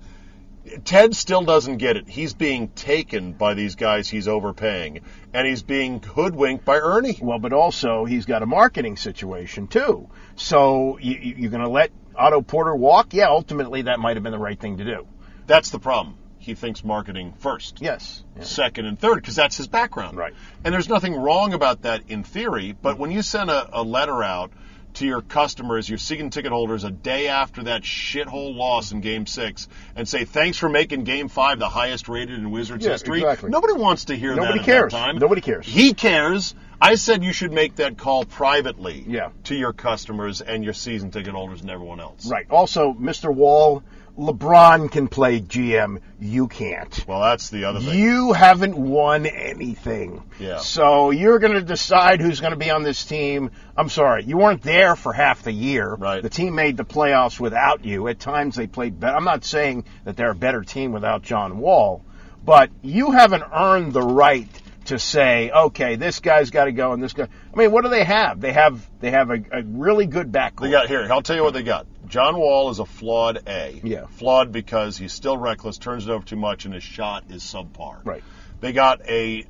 [0.84, 2.08] Ted still doesn't get it.
[2.08, 5.00] He's being taken by these guys he's overpaying,
[5.32, 7.18] and he's being hoodwinked by Ernie.
[7.20, 10.08] well, but also he's got a marketing situation too.
[10.34, 13.12] So you, you- you're going to let Otto Porter walk?
[13.14, 15.06] Yeah, ultimately that might have been the right thing to do.
[15.46, 16.16] That's the problem.
[16.38, 17.78] He thinks marketing first.
[17.80, 18.22] Yes.
[18.36, 18.44] Yeah.
[18.44, 20.16] second and third because that's his background.
[20.16, 20.32] Right.
[20.64, 24.22] And there's nothing wrong about that in theory, but when you send a, a letter
[24.22, 24.52] out
[24.96, 29.26] to your customers, your season ticket holders, a day after that shithole loss in Game
[29.26, 33.20] Six, and say thanks for making Game Five the highest rated in Wizards Yeah, history.
[33.20, 33.50] exactly.
[33.50, 34.60] Nobody wants to hear Nobody that.
[34.60, 34.92] at cares.
[34.92, 35.18] that time.
[35.18, 35.66] Nobody cares.
[35.66, 36.54] He cares.
[36.80, 39.30] I said you should make that call privately Yeah.
[39.44, 42.26] to your customers and your season ticket holders and everyone else.
[42.30, 42.46] Right.
[42.50, 43.34] Also, Mr.
[43.34, 43.82] Wall,
[44.18, 46.00] LeBron can play GM.
[46.18, 47.04] You can't.
[47.06, 47.98] Well, that's the other thing.
[47.98, 50.22] You haven't won anything.
[50.38, 50.58] Yeah.
[50.58, 53.50] So you're going to decide who's going to be on this team.
[53.76, 55.94] I'm sorry, you weren't there for half the year.
[55.94, 56.22] Right.
[56.22, 58.08] The team made the playoffs without you.
[58.08, 59.16] At times they played better.
[59.16, 62.02] I'm not saying that they're a better team without John Wall,
[62.44, 64.48] but you haven't earned the right
[64.86, 67.28] to say, okay, this guy's got to go and this guy.
[67.52, 68.40] I mean, what do they have?
[68.40, 70.62] They have they have a, a really good backcourt.
[70.62, 71.06] They got here.
[71.10, 71.86] I'll tell you what they got.
[72.06, 73.80] John Wall is a flawed A.
[73.82, 74.06] Yeah.
[74.06, 78.00] Flawed because he's still reckless, turns it over too much, and his shot is subpar.
[78.04, 78.22] Right.
[78.60, 79.46] They got a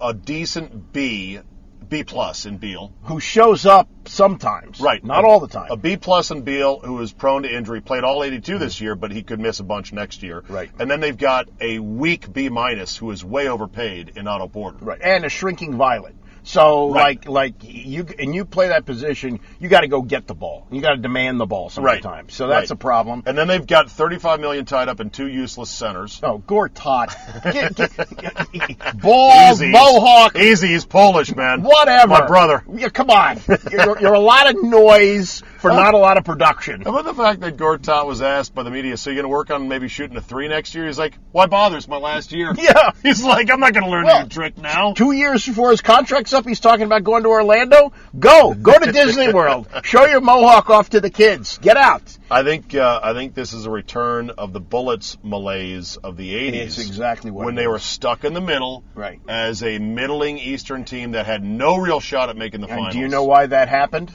[0.00, 1.40] a decent B,
[1.88, 2.92] B plus in Beal.
[3.04, 4.80] who shows up sometimes.
[4.80, 5.04] Right.
[5.04, 5.68] Not A- all the time.
[5.70, 8.60] A B plus in Beal, who is prone to injury, played all 82 mm-hmm.
[8.60, 10.44] this year, but he could miss a bunch next year.
[10.48, 10.70] Right.
[10.78, 14.78] And then they've got a weak B minus, who is way overpaid in Otto Porter.
[14.80, 16.14] Right, and a shrinking violet.
[16.46, 17.26] So Right.
[17.26, 20.66] like like you and you play that position, you got to go get the ball.
[20.70, 22.04] You got to demand the ball sometimes.
[22.04, 22.30] Right.
[22.30, 22.70] So that's Right.
[22.70, 23.22] a problem.
[23.26, 26.20] And then they've got 35 million tied up in two useless centers.
[26.22, 27.14] Oh, Gortat,
[27.52, 29.70] Get- get- Easy.
[29.70, 31.62] mohawk, Easy, he's Polish, man.
[31.62, 32.08] whatever.
[32.08, 32.62] My brother.
[32.72, 33.40] Yeah, come on.
[33.70, 36.82] You're, you're a lot of noise for not a lot of production.
[36.82, 39.28] How about the fact that Gortat was asked by the media, so you're going to
[39.34, 40.86] work on maybe shooting a three next year?
[40.86, 41.78] He's like, why bother?
[41.78, 42.52] It's my last year.
[42.56, 42.90] Yeah.
[43.02, 44.92] He's like, I'm not going to learn Well, a new trick now.
[44.92, 47.92] Two years before his contract's up, he's talking about going to Orlando.
[48.18, 49.68] Go, go to Disney World.
[49.84, 51.58] Show your mohawk off to the kids.
[51.58, 52.02] Get out.
[52.30, 56.34] I think uh, I think this is a return of the Bullets malaise of the
[56.34, 56.54] 80s.
[56.54, 59.20] It's exactly what when they were stuck in the middle Right.
[59.28, 62.94] as a middling Eastern team that had no real shot at making the And finals.
[62.94, 64.10] do you know why that happened?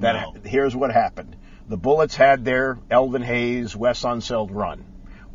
[0.00, 0.34] That No.
[0.44, 1.36] here's what happened.
[1.68, 4.84] The Bullets had their Elvin Hayes Wes Unseld run,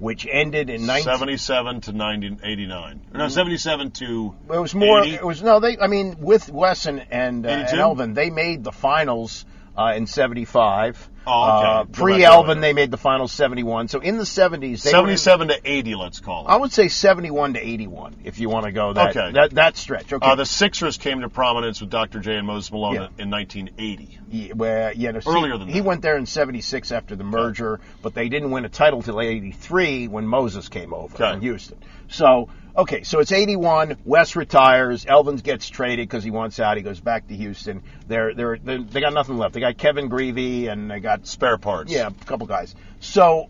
[0.04, 3.02] which ended in 19 77 to 90, 89.
[3.14, 5.02] Or No, 77 to It was more.
[5.02, 5.16] 80?
[5.16, 5.62] It was no.
[5.62, 5.78] They.
[5.78, 7.82] I mean, with Wesson and uh, and 82?
[7.82, 9.46] Elvin, they made the finals
[9.78, 11.10] uh, in '75.
[11.26, 11.68] Oh, okay.
[11.68, 13.88] Uh, Pre Elvin, they made the finals '71.
[13.88, 16.50] So in the '70s, they were in- 77 to 80, let's call it.
[16.52, 19.32] I would say 71 to 81, if you want to go that Okay.
[19.32, 20.12] that, that stretch.
[20.12, 20.26] Okay.
[20.26, 22.20] Uh, the Sixers came to prominence with Dr.
[22.20, 23.08] J and Moses Malone Yeah.
[23.18, 24.20] in 1980.
[24.30, 25.74] Yeah, where, yeah, no, see, Earlier than that.
[25.74, 25.86] he that.
[25.88, 30.08] went there in '76 after the merger, but they didn't win a title till '83
[30.10, 31.34] when Moses came over Okay.
[31.34, 31.78] in Houston.
[32.10, 33.98] So, okay, so it's '81.
[34.06, 35.06] Wes retires.
[35.06, 36.78] Elvins gets traded because he wants out.
[36.78, 37.84] He goes back to Houston.
[38.08, 39.54] They're, they're they're they got nothing left.
[39.54, 41.92] They got Kevin Grevey and they got Spare parts.
[41.92, 42.76] yeah, a couple guys.
[43.00, 43.50] So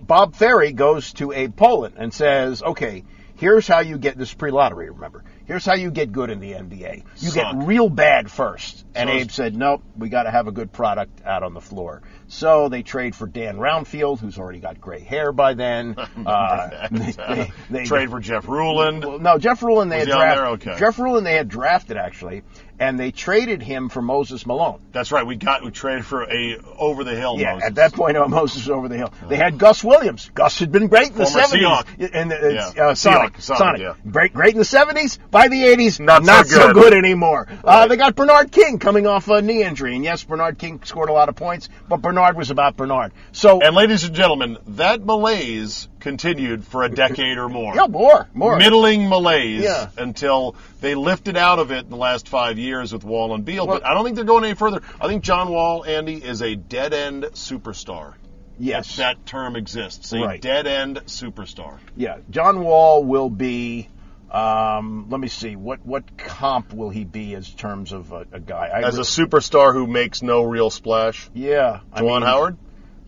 [0.00, 3.04] Bob Ferry goes to Abe Pollin and says, okay,
[3.36, 4.90] here's how you get this pre-lottery.
[4.90, 7.04] Remember, here's how you get good in the NBA.
[7.18, 7.56] You Suck.
[7.56, 8.84] get real bad first.
[8.94, 11.60] And So- Abe said, nope, we got to have a good product out on the
[11.60, 12.02] floor.
[12.34, 15.96] So they trade for Dan Roundfield, who's already got gray hair by then.
[16.24, 19.04] Uh, they- they- they- Trade for Jeff Ruland.
[19.04, 20.68] well, no, Jeff Ruland they Was had drafted.
[20.68, 20.78] Okay.
[20.78, 22.42] Jeff Ruland they had drafted actually,
[22.78, 24.80] and they traded him for Moses Malone.
[24.92, 25.26] That's right.
[25.26, 27.38] We got we traded for a over the hill.
[27.38, 27.66] Yeah, Moses.
[27.68, 29.12] at that point, uh, Moses was over the hill.
[29.28, 30.30] They had Gus Williams.
[30.34, 31.66] Gus had been great in the seventies,
[32.12, 32.70] and Yeah.
[32.78, 33.94] uh, Sonic, Sonic, Sonic, yeah.
[34.10, 35.18] great, great in the seventies.
[35.30, 36.82] By the eighties, Not not, so so, good.
[36.84, 36.94] good.
[36.94, 37.48] anymore.
[37.64, 41.08] Uh, they got Bernard King coming off a knee injury, and yes, Bernard King scored
[41.08, 43.12] a lot of points, but Bernard was about Bernard.
[43.32, 47.74] So, And ladies and gentlemen, that malaise continued for a decade or more.
[47.74, 48.56] yeah, more, more.
[48.56, 49.88] Middling malaise Yeah.
[49.98, 53.66] until they lifted out of it in the last five years with Wall and Beal.
[53.66, 54.80] but I don't think they're going any further.
[55.00, 58.14] I think John Wall, Andy, is a dead end superstar.
[58.58, 60.12] yes, That term exists.
[60.12, 60.40] A Right.
[60.40, 61.78] dead end superstar.
[61.96, 62.16] yeah.
[62.30, 63.88] John Wall will be.
[64.32, 65.56] Um, let me see.
[65.56, 68.68] What what comp will he be as terms of a, a guy?
[68.68, 71.28] I As re- a superstar who makes no real splash.
[71.34, 72.56] yeah, Juwan mean, Howard?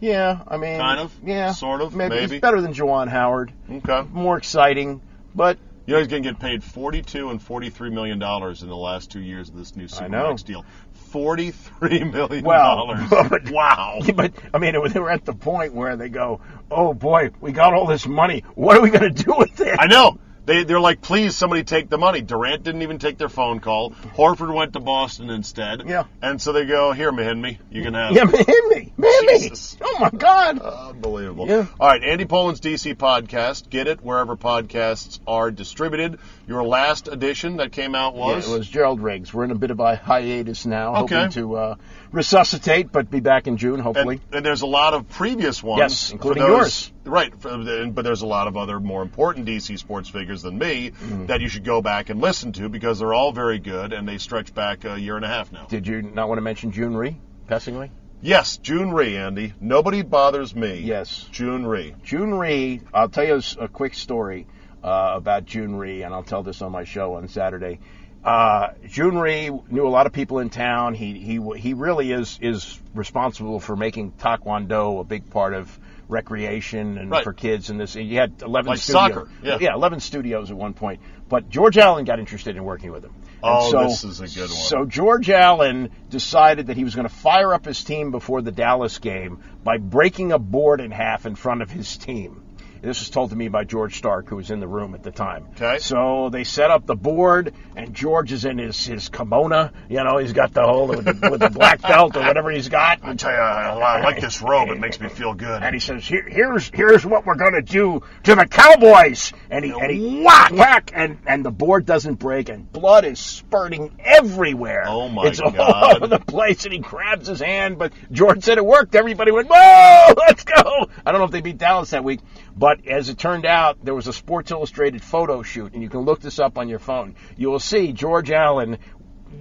[0.00, 1.14] Yeah, I mean, Kind of?
[1.24, 1.94] yeah, Sort of?
[1.96, 2.32] Maybe, Maybe?
[2.32, 3.52] he's better than Juwan Howard.
[3.70, 4.02] Okay.
[4.12, 5.00] More exciting,
[5.34, 5.56] but
[5.86, 9.10] You know he's going to get paid 42 and 43 million dollars in the last
[9.10, 9.86] two years of this new.
[9.86, 10.66] Supermax deal.
[11.10, 13.08] 43 million well, dollars.
[13.30, 14.00] but, wow.
[14.14, 17.52] But I mean, it they were at the point where they go, "Oh boy, we
[17.52, 18.44] got all this money.
[18.54, 20.18] What are we going to do with it?" I know.
[20.46, 22.20] They, they're like, please, somebody take the money.
[22.20, 23.90] Durant didn't even take their phone call.
[23.90, 25.84] Horford went to Boston instead.
[25.88, 26.04] Yeah.
[26.20, 28.92] And so they go, here, Mahinmi, you can have Yeah, man, me.
[28.98, 30.58] Oh my God.
[30.60, 31.48] Unbelievable.
[31.48, 31.66] Yeah.
[31.80, 33.70] All right, Andy Pollin's DC podcast.
[33.70, 36.18] Get it wherever podcasts are distributed.
[36.46, 38.48] Your last edition that came out Yeah, was?
[38.48, 39.32] it was Gerald Riggs.
[39.32, 41.14] We're in a bit of a hiatus now, Okay.
[41.14, 41.74] hoping to uh,
[42.12, 44.20] resuscitate, but be back in June, hopefully.
[44.26, 45.78] And, and there's a lot of previous ones.
[45.80, 46.92] Yes, including those- yours.
[47.04, 51.26] Right, but there's a lot of other more important DC sports figures than me Mm-hmm.
[51.26, 54.18] that you should go back and listen to because they're all very good and they
[54.18, 55.66] stretch back a year and a half now.
[55.66, 57.90] Did you not want to mention Jhoon Rhee, passingly?
[58.22, 59.52] Yes, Jhoon Rhee, Andy.
[59.60, 60.80] Nobody bothers me.
[60.80, 61.28] Yes.
[61.32, 61.94] Jhoon Rhee.
[62.06, 64.46] Jhoon Rhee, I'll tell you a quick story
[64.82, 67.80] uh, about Jhoon Rhee, and I'll tell this on my show on Saturday.
[68.24, 70.94] Uh, Jhoon Rhee knew a lot of people in town.
[70.94, 75.78] He he he really is is responsible for making Taekwondo a big part of
[76.08, 77.24] recreation and Right.
[77.24, 77.96] for kids and this.
[77.96, 79.14] And you had eleven Like studios.
[79.14, 79.74] soccer, yeah.
[79.74, 81.00] eleven studios at one point.
[81.28, 83.12] But George Allen got interested in working with him.
[83.42, 84.58] Oh, so, this is a good one.
[84.58, 88.52] So George Allen decided that he was going to fire up his team before the
[88.52, 92.42] Dallas game by breaking a board in half in front of his team.
[92.84, 95.10] This was told to me by George Starke, who was in the room at the
[95.10, 95.46] time.
[95.52, 95.78] Okay.
[95.78, 99.70] So they set up the board, and George is in his, his kimono.
[99.88, 102.68] You know, he's got the whole with the, with the black belt or whatever he's
[102.68, 103.00] got.
[103.02, 104.68] I tell you, I, like this robe.
[104.68, 105.62] It makes me feel good.
[105.62, 109.70] And he says, Here, "Here's here's what we're gonna do to the Cowboys." And he
[109.70, 114.84] and he whack whack, and and the board doesn't break, and blood is spurting everywhere.
[114.86, 115.58] Oh, my it's God.
[115.58, 117.78] all over the place, and he grabs his hand.
[117.78, 118.94] But George said it worked.
[118.94, 122.20] Everybody went, "Whoa, let's go!" I don't know if they beat Dallas that week,
[122.56, 126.00] but as it turned out, there was a Sports Illustrated photo shoot, and you can
[126.00, 127.14] look this up on your phone.
[127.36, 128.78] You will see George Allen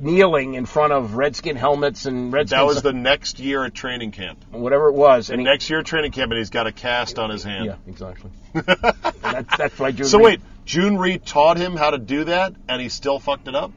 [0.02, 4.12] kneeling in front of Redskin helmets and Redskin that was the next year at training
[4.12, 4.40] camp.
[4.52, 7.20] whatever it was, and he, Next year at training camp, and he's got a cast
[7.20, 7.66] on his hand.
[7.66, 8.32] yeah, exactly.
[8.54, 12.54] That's that's why June So Reed- wait, June Reed taught him how to do that,
[12.68, 13.72] and he still fucked it up.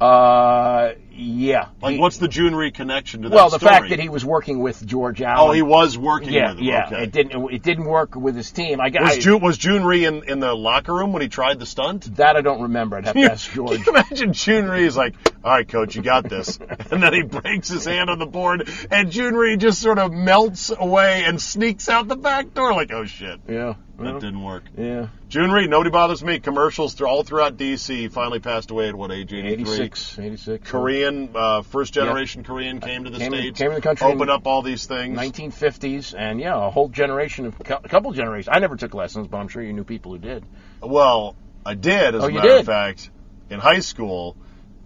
[0.00, 1.66] Uh, yeah.
[1.82, 3.34] Like, He- what's the Jhoon Rhee connection to that?
[3.34, 3.72] well, the story?
[3.72, 5.50] fact that he was working with George Allen.
[5.50, 6.64] Oh, he was working Yeah, with him.
[6.64, 6.86] yeah.
[6.86, 7.02] Okay.
[7.02, 7.52] It didn't.
[7.52, 8.80] It didn't work with his team.
[8.80, 9.64] I got Was Jhoon was
[10.04, 12.14] in, in the locker room when he tried the stunt?
[12.16, 12.36] that.
[12.36, 12.96] I don't remember.
[12.96, 13.86] I'd have to ask Can George.
[13.86, 16.58] you imagine Jhoon Rhee is like, "All right, coach, you got this,"
[16.90, 20.12] and then he breaks his hand on the board, and Jhoon Rhee just sort of
[20.12, 23.74] melts away and sneaks out the back door, like, "Oh shit, Yeah.
[23.98, 25.08] that didn't work." Yeah.
[25.30, 26.38] Jhoon Rhee, nobody bothers me.
[26.40, 28.08] Commercials through, all throughout DC.
[28.10, 29.30] Finally passed away at what age?
[29.32, 29.52] 83.
[29.52, 30.18] 86.
[30.18, 30.70] 86.
[30.70, 34.30] Korean, uh, first generation Korean came to the Came- states, came to the country opened
[34.30, 35.18] up all these things.
[35.18, 38.48] 1950s, and yeah, a whole generation of a couple generations.
[38.50, 40.44] I never took lessons, but I'm sure you knew people who did.
[40.82, 41.36] Well,
[41.66, 42.60] I did, as Oh, a matter did?
[42.60, 43.10] of fact.
[43.50, 44.36] In high school,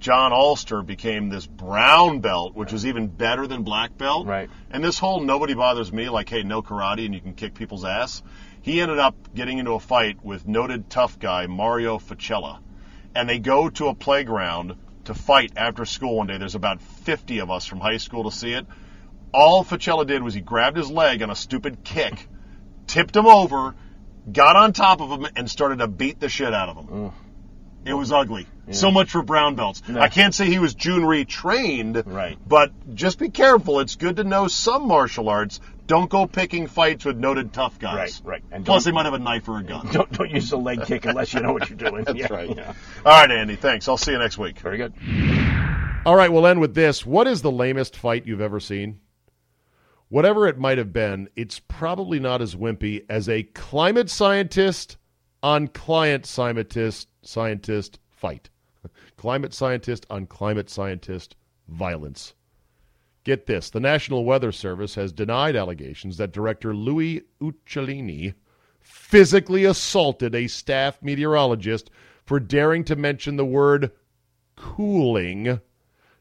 [0.02, 4.26] John Ulster became this brown belt, which was even better than black belt.
[4.26, 4.50] Right.
[4.68, 7.84] And this whole nobody bothers me, like, hey, no karate and you can kick people's
[7.84, 8.20] ass.
[8.62, 12.58] He ended up getting into a fight with noted tough guy Mario Facella.
[13.14, 14.74] And they go to a playground
[15.04, 16.36] to fight after school one day.
[16.36, 18.66] There's about 50 of us from high school to see it.
[19.32, 22.28] All Facella did was he grabbed his leg on a stupid kick,
[22.88, 23.76] tipped him over,
[24.30, 27.12] got on top of him, and started to beat the shit out of him.
[27.84, 28.46] It was ugly.
[28.70, 29.82] So much for brown belts.
[29.88, 32.38] I can't say he was Jhoon Rhee trained, Right.
[32.46, 33.80] but just be careful.
[33.80, 35.58] It's good to know some martial arts.
[35.88, 38.22] Don't go picking fights with noted tough guys.
[38.24, 38.44] Right, right.
[38.52, 39.88] And Plus, they might have a knife or a gun.
[39.92, 42.04] Don't don't use the leg kick unless you know what you're doing.
[42.06, 42.56] That's Yeah, right.
[42.56, 42.72] yeah.
[43.04, 43.56] All right, Andy.
[43.56, 43.88] Thanks.
[43.88, 44.60] I'll see you next week.
[44.60, 44.94] Very good.
[46.06, 47.04] All right, we'll end with this.
[47.04, 49.00] What is the lamest fight you've ever seen?
[50.08, 54.96] Whatever it might have been, it's probably not as wimpy as a climate scientist
[55.42, 58.48] on client scientist scientist fight.
[59.16, 61.36] climate scientist on climate scientist
[61.68, 62.34] violence.
[63.24, 68.34] Get this the National Weather Service has denied allegations that director Louis Uccellini
[68.80, 71.90] physically assaulted a staff meteorologist
[72.24, 73.92] for daring to mention the word
[74.56, 75.60] cooling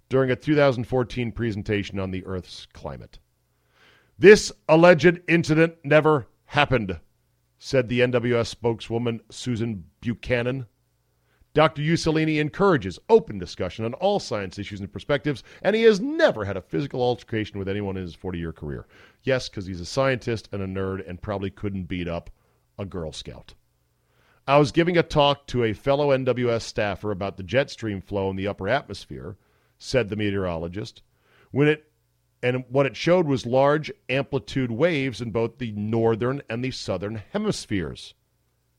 [0.09, 3.19] during a 2014 presentation on the Earth's climate.
[4.19, 6.99] This alleged incident never happened,
[7.63, 10.65] said the NWS spokeswoman Susan Buchanan.
[11.53, 11.83] Dr.
[11.83, 16.57] Uccellini encourages open discussion on all science issues and perspectives, and he has never had
[16.57, 18.87] a physical altercation with anyone in his 40 year career.
[19.21, 22.31] Yes, because he's a scientist and a nerd and probably couldn't beat up
[22.79, 23.53] a Girl Scout.
[24.47, 28.31] I was giving a talk to a fellow NWS staffer about the jet stream flow
[28.31, 29.37] in the upper atmosphere,
[29.77, 31.03] said the meteorologist.
[31.51, 31.90] When it
[32.43, 37.21] and what it showed was large amplitude waves in both the northern and the southern
[37.31, 38.13] hemispheres.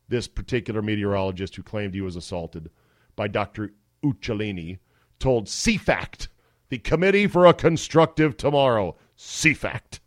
[0.09, 2.69] This particular meteorologist who claimed he was assaulted
[3.15, 3.73] by Dr.
[4.03, 4.79] Uccellini
[5.19, 6.27] told CFACT,
[6.69, 9.99] the Committee for a Constructive Tomorrow, CFACT.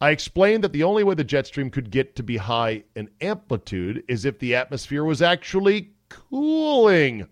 [0.00, 3.10] I explained that the only way the jet stream could get to be high in
[3.20, 7.26] amplitude is if the atmosphere was actually cooling.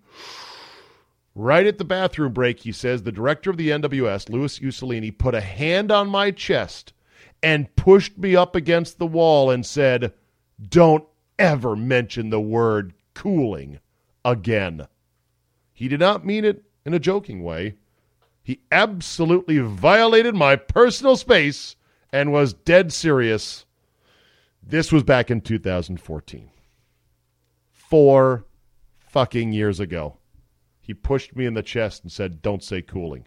[1.34, 5.34] Right at the bathroom break, he says, the director of the NWS, Louis Uccellini, put
[5.34, 6.92] a hand on my chest
[7.42, 10.12] and pushed me up against the wall and said,
[10.68, 11.04] Don't
[11.38, 13.80] ever mention the word cooling
[14.24, 14.86] again.
[15.72, 17.76] He did not mean it in a joking way.
[18.42, 21.76] He absolutely violated my personal space
[22.12, 23.64] and was dead serious.
[24.62, 26.50] This was back in 2014.
[27.70, 28.44] Four
[28.98, 30.18] fucking years ago.
[30.82, 33.26] He pushed me in the chest and said, Don't say cooling.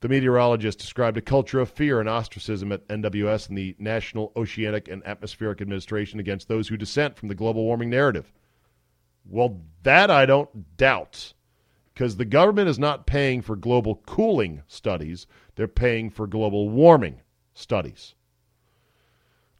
[0.00, 4.88] The meteorologist described a culture of fear and ostracism at NWS and the National Oceanic
[4.88, 8.32] and Atmospheric Administration against those who dissent from the global warming narrative.
[9.24, 11.34] Well, that I don't doubt,
[11.94, 17.20] because the government is not paying for global cooling studies, they're paying for global warming
[17.54, 18.14] studies.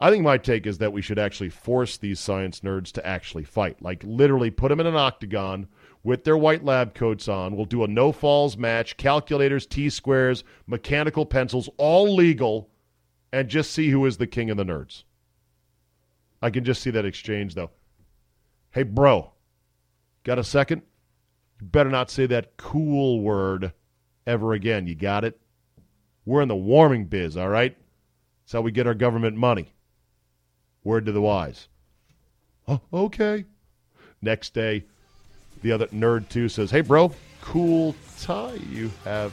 [0.00, 3.44] I think my take is that we should actually force these science nerds to actually
[3.44, 3.82] fight.
[3.82, 5.68] Like, literally put them in an octagon
[6.02, 7.56] with their white lab coats on.
[7.56, 12.70] We'll do a no falls match, calculators, T squares, mechanical pencils, all legal,
[13.32, 15.04] and just see who is the king of the nerds.
[16.42, 17.70] I can just see that exchange, though.
[18.70, 19.32] Hey, bro,
[20.24, 20.82] got a second?
[21.60, 23.72] You better not say that cool word
[24.26, 24.86] ever again.
[24.86, 25.38] You got it?
[26.24, 27.76] We're in the warming biz, all right?
[28.42, 29.74] That's how we get our government money.
[30.82, 31.68] Word to the wise.
[32.66, 33.44] Oh, okay.
[34.22, 34.84] Next day,
[35.62, 39.32] the other nerd too says, "Hey, bro, cool tie you have."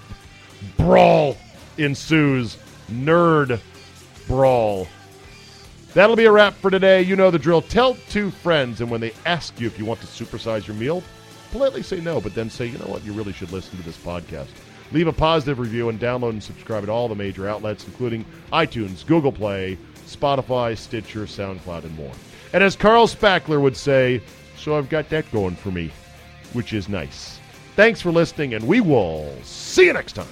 [0.78, 1.38] Brawl
[1.78, 2.58] ensues.
[2.92, 3.60] Nerd
[4.28, 4.88] brawl.
[5.94, 7.02] That'll be a wrap for today.
[7.02, 7.62] You know the drill.
[7.62, 11.02] Tell two friends, and when they ask you if you want to supersize your meal,
[11.52, 13.98] politely say no, but then say, you know what, you really should listen to this
[13.98, 14.48] podcast.
[14.92, 19.06] Leave a positive review and download and subscribe at all the major outlets, including iTunes,
[19.06, 22.12] Google Play, Spotify, Stitcher, SoundCloud, and more.
[22.54, 24.22] And as Carl Spackler would say,
[24.56, 25.92] so I've got that going for me,
[26.58, 27.40] which is nice.
[27.76, 30.28] Thanks for listening, and we will see you next time.